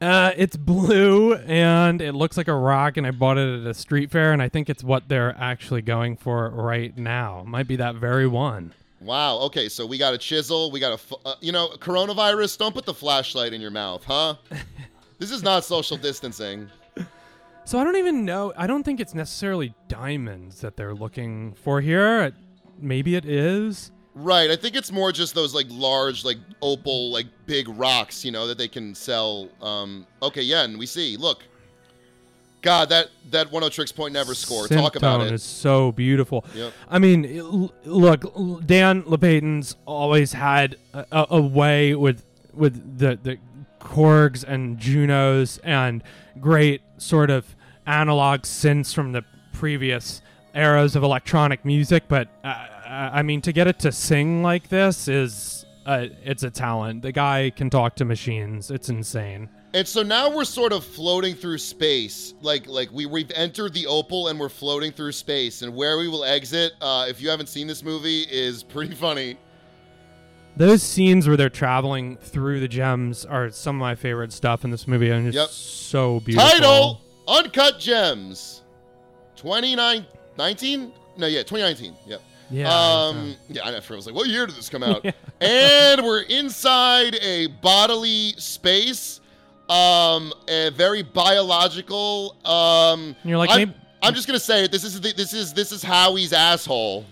Uh, 0.00 0.32
it's 0.36 0.56
blue 0.56 1.34
and 1.36 2.02
it 2.02 2.10
looks 2.12 2.36
like 2.36 2.48
a 2.48 2.54
rock, 2.54 2.96
and 2.96 3.06
I 3.06 3.12
bought 3.12 3.38
it 3.38 3.60
at 3.60 3.64
a 3.68 3.72
street 3.72 4.10
fair, 4.10 4.32
and 4.32 4.42
I 4.42 4.48
think 4.48 4.68
it's 4.68 4.82
what 4.82 5.08
they're 5.08 5.32
actually 5.38 5.80
going 5.80 6.16
for 6.16 6.50
right 6.50 6.96
now. 6.98 7.44
Might 7.46 7.68
be 7.68 7.76
that 7.76 7.94
very 7.94 8.26
one. 8.26 8.74
Wow. 9.00 9.38
Okay, 9.42 9.68
so 9.68 9.86
we 9.86 9.98
got 9.98 10.12
a 10.12 10.18
chisel. 10.18 10.72
We 10.72 10.80
got 10.80 10.98
a, 10.98 11.16
uh, 11.24 11.34
you 11.40 11.52
know, 11.52 11.68
coronavirus. 11.78 12.58
Don't 12.58 12.74
put 12.74 12.84
the 12.84 12.92
flashlight 12.94 13.52
in 13.52 13.60
your 13.60 13.70
mouth, 13.70 14.02
huh? 14.04 14.34
this 15.20 15.30
is 15.30 15.44
not 15.44 15.62
social 15.64 15.96
distancing. 15.96 16.68
So 17.64 17.78
I 17.78 17.84
don't 17.84 17.96
even 17.96 18.24
know. 18.24 18.52
I 18.56 18.66
don't 18.66 18.82
think 18.82 19.00
it's 19.00 19.14
necessarily 19.14 19.74
diamonds 19.88 20.60
that 20.60 20.76
they're 20.76 20.94
looking 20.94 21.54
for 21.54 21.80
here. 21.80 22.32
Maybe 22.78 23.14
it 23.14 23.24
is. 23.24 23.92
Right. 24.14 24.50
I 24.50 24.56
think 24.56 24.76
it's 24.76 24.92
more 24.92 25.12
just 25.12 25.34
those 25.34 25.54
like 25.54 25.66
large, 25.70 26.24
like 26.24 26.38
opal, 26.60 27.12
like 27.12 27.26
big 27.46 27.68
rocks, 27.68 28.24
you 28.24 28.32
know, 28.32 28.46
that 28.46 28.58
they 28.58 28.68
can 28.68 28.94
sell. 28.94 29.48
Um, 29.62 30.06
okay, 30.22 30.42
yeah, 30.42 30.64
and 30.64 30.78
we 30.78 30.86
see. 30.86 31.16
Look, 31.16 31.44
God, 32.62 32.90
that 32.90 33.08
that 33.30 33.50
Oneohtrix 33.50 33.94
Point 33.94 34.12
Never 34.12 34.34
score. 34.34 34.68
Talk 34.68 34.96
about 34.96 35.22
it. 35.22 35.32
is 35.32 35.42
so 35.42 35.92
beautiful. 35.92 36.44
Yep. 36.54 36.72
I 36.88 36.98
mean, 36.98 37.70
look, 37.84 38.22
Dan 38.66 39.02
Lopatin's 39.04 39.76
always 39.86 40.32
had 40.32 40.76
a, 40.92 41.06
a, 41.10 41.26
a 41.30 41.40
way 41.40 41.94
with 41.94 42.24
with 42.52 42.98
the 42.98 43.18
the 43.22 43.38
Korgs 43.80 44.44
and 44.44 44.78
Junos 44.78 45.58
and 45.58 46.02
great 46.40 46.82
sort 47.02 47.30
of 47.30 47.56
analog 47.86 48.42
synths 48.42 48.94
from 48.94 49.12
the 49.12 49.24
previous 49.52 50.22
eras 50.54 50.96
of 50.96 51.02
electronic 51.02 51.64
music. 51.64 52.04
But 52.08 52.28
uh, 52.44 52.66
I 52.86 53.22
mean, 53.22 53.40
to 53.42 53.52
get 53.52 53.66
it 53.66 53.78
to 53.80 53.92
sing 53.92 54.42
like 54.42 54.68
this 54.68 55.08
is. 55.08 55.66
Uh, 55.84 56.06
it's 56.22 56.44
a 56.44 56.50
talent. 56.50 57.02
The 57.02 57.10
guy 57.10 57.50
can 57.50 57.68
talk 57.68 57.96
to 57.96 58.04
machines. 58.04 58.70
It's 58.70 58.88
insane. 58.88 59.48
And 59.74 59.88
so 59.88 60.04
now 60.04 60.30
we're 60.30 60.44
sort 60.44 60.72
of 60.72 60.84
floating 60.84 61.34
through 61.34 61.58
space, 61.58 62.34
like 62.40 62.68
like 62.68 62.92
we 62.92 63.06
we've 63.06 63.32
entered 63.34 63.72
the 63.72 63.86
opal 63.86 64.28
and 64.28 64.38
we're 64.38 64.48
floating 64.48 64.92
through 64.92 65.10
space. 65.10 65.62
And 65.62 65.74
where 65.74 65.98
we 65.98 66.06
will 66.06 66.24
exit, 66.24 66.74
uh, 66.80 67.06
if 67.08 67.20
you 67.20 67.28
haven't 67.30 67.48
seen 67.48 67.66
this 67.66 67.82
movie, 67.82 68.22
is 68.30 68.62
pretty 68.62 68.94
funny. 68.94 69.38
Those 70.56 70.82
scenes 70.82 71.26
where 71.26 71.36
they're 71.36 71.48
traveling 71.48 72.16
through 72.18 72.60
the 72.60 72.68
gems 72.68 73.24
are 73.24 73.50
some 73.50 73.76
of 73.76 73.80
my 73.80 73.94
favorite 73.94 74.32
stuff 74.32 74.64
in 74.64 74.70
this 74.70 74.86
movie, 74.86 75.08
and 75.10 75.26
it's 75.26 75.34
Yep. 75.36 75.48
so 75.48 76.20
beautiful. 76.20 76.50
Title: 76.50 77.00
Uncut 77.26 77.78
Gems, 77.78 78.60
2019. 79.36 80.92
No, 81.16 81.26
yeah, 81.26 81.42
2019. 81.42 81.94
Yep. 82.06 82.20
Yeah. 82.50 82.68
Um, 82.74 83.34
yeah, 83.48 83.62
I 83.64 83.70
never 83.70 83.96
was 83.96 84.06
like, 84.06 84.14
what 84.14 84.28
year 84.28 84.46
did 84.46 84.56
this 84.56 84.68
come 84.68 84.82
out? 84.82 85.04
and 85.40 86.02
we're 86.04 86.22
inside 86.22 87.14
a 87.16 87.46
bodily 87.62 88.34
space, 88.36 89.20
um, 89.70 90.32
a 90.48 90.70
very 90.70 91.02
biological. 91.02 92.36
Um, 92.44 93.16
And 93.22 93.30
you're 93.30 93.38
like, 93.38 93.50
I'm, 93.50 93.56
maybe- 93.58 93.74
I'm 94.02 94.14
just 94.14 94.26
gonna 94.26 94.38
say 94.38 94.64
it. 94.64 94.72
This 94.72 94.84
is 94.84 95.00
the, 95.00 95.12
this 95.12 95.32
is 95.32 95.54
this 95.54 95.72
is 95.72 95.82
Howie's 95.82 96.32
asshole. 96.32 97.06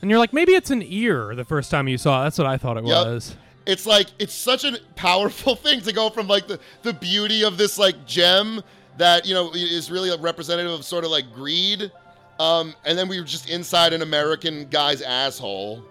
And 0.00 0.10
you're 0.10 0.18
like, 0.18 0.32
maybe 0.32 0.52
it's 0.54 0.70
an 0.70 0.82
ear. 0.84 1.34
The 1.34 1.44
first 1.44 1.70
time 1.70 1.88
you 1.88 1.98
saw 1.98 2.20
it, 2.20 2.24
that's 2.24 2.38
what 2.38 2.46
I 2.46 2.56
thought 2.56 2.76
it 2.76 2.84
Yep. 2.84 3.06
was. 3.06 3.36
It's 3.66 3.86
like 3.86 4.08
it's 4.18 4.32
such 4.34 4.64
a 4.64 4.78
powerful 4.96 5.54
thing 5.64 5.80
to 5.82 5.92
go 5.92 6.08
from 6.10 6.26
like 6.28 6.46
the 6.48 6.58
the 6.82 6.92
beauty 6.92 7.44
of 7.44 7.56
this 7.58 7.78
like 7.78 8.06
gem 8.06 8.62
that 8.96 9.26
you 9.26 9.34
know 9.34 9.50
is 9.54 9.90
really 9.90 10.10
a 10.10 10.16
representative 10.16 10.72
of 10.72 10.84
sort 10.84 11.04
of 11.04 11.10
like 11.10 11.32
greed. 11.34 11.90
Um, 12.38 12.74
and 12.86 12.98
then 12.98 13.06
we 13.06 13.18
were 13.20 13.26
just 13.26 13.50
inside 13.50 13.92
an 13.92 14.00
American 14.00 14.66
guy's 14.70 15.02
asshole. 15.02 15.84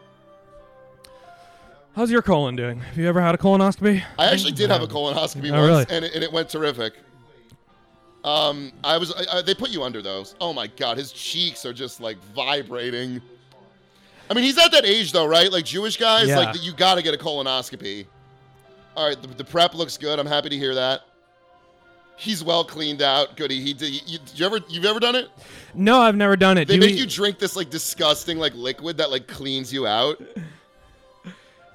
How's 1.96 2.10
your 2.12 2.22
colon 2.22 2.56
doing? 2.56 2.80
Have 2.80 2.98
you 2.98 3.08
ever 3.08 3.22
had 3.22 3.36
a 3.36 3.38
colonoscopy? 3.38 4.02
I 4.18 4.32
actually 4.32 4.54
did 4.54 4.70
have 4.70 4.82
a 4.82 4.88
colonoscopy 4.88 5.52
Oh, 5.52 5.60
once, 5.62 5.68
really? 5.68 5.86
and, 5.90 6.06
it, 6.06 6.16
and 6.16 6.24
it 6.24 6.32
went 6.32 6.50
terrific. 6.50 6.94
Um, 8.24 8.72
I 8.84 8.98
was 8.98 9.14
I, 9.14 9.38
I, 9.38 9.42
they 9.42 9.54
put 9.54 9.70
you 9.70 9.84
under 9.84 10.02
those. 10.02 10.36
Oh 10.42 10.54
my 10.54 10.68
god, 10.68 10.98
his 10.98 11.12
cheeks 11.12 11.66
are 11.66 11.74
just 11.74 12.02
like 12.02 12.18
vibrating. 12.36 13.22
I 14.30 14.34
mean, 14.36 14.44
he's 14.44 14.58
at 14.58 14.72
that 14.72 14.86
age 14.86 15.12
though, 15.12 15.26
right? 15.26 15.52
Like 15.52 15.66
Jewish 15.66 15.98
guys, 15.98 16.28
Yeah. 16.28 16.38
like 16.40 16.64
you 16.64 16.74
got 16.74 16.96
to 16.96 17.02
get 17.02 17.14
a 17.14 17.18
colonoscopy. 17.18 18.06
All 18.96 19.08
right, 19.08 19.20
the, 19.22 19.28
the 19.28 19.44
prep 19.44 19.74
looks 19.74 19.98
good. 19.98 20.20
I'm 20.20 20.26
happy 20.28 20.50
to 20.50 20.58
hear 20.58 20.76
that. 20.76 21.02
He's 22.18 22.44
well 22.44 22.66
cleaned 22.66 23.02
out. 23.02 23.38
Goody. 23.38 23.62
He 23.62 23.74
did. 23.74 24.10
You, 24.10 24.20
you 24.36 24.46
ever 24.46 24.60
you've 24.68 24.84
ever 24.86 25.00
done 25.00 25.16
it? 25.16 25.30
No, 25.74 26.02
I've 26.02 26.18
never 26.18 26.36
done 26.36 26.58
it. 26.58 26.68
They 26.68 26.74
do, 26.76 26.82
make 26.82 26.92
we, 26.96 26.98
you 26.98 27.08
drink 27.08 27.40
this 27.40 27.56
like 27.56 27.70
disgusting 27.70 28.38
like 28.38 28.54
liquid 28.56 28.98
that 28.98 29.10
like 29.10 29.26
cleans 29.28 29.72
you 29.72 29.88
out. 29.88 30.22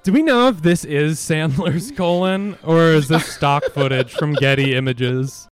do 0.03 0.11
we 0.13 0.21
know 0.21 0.47
if 0.47 0.61
this 0.61 0.85
is 0.85 1.17
Sandler's 1.19 1.89
colon 1.91 2.59
or 2.63 2.83
is 2.91 3.07
this 3.07 3.25
stock 3.25 3.63
footage 3.73 4.13
from 4.13 4.33
Getty 4.33 4.75
Images? 4.75 5.41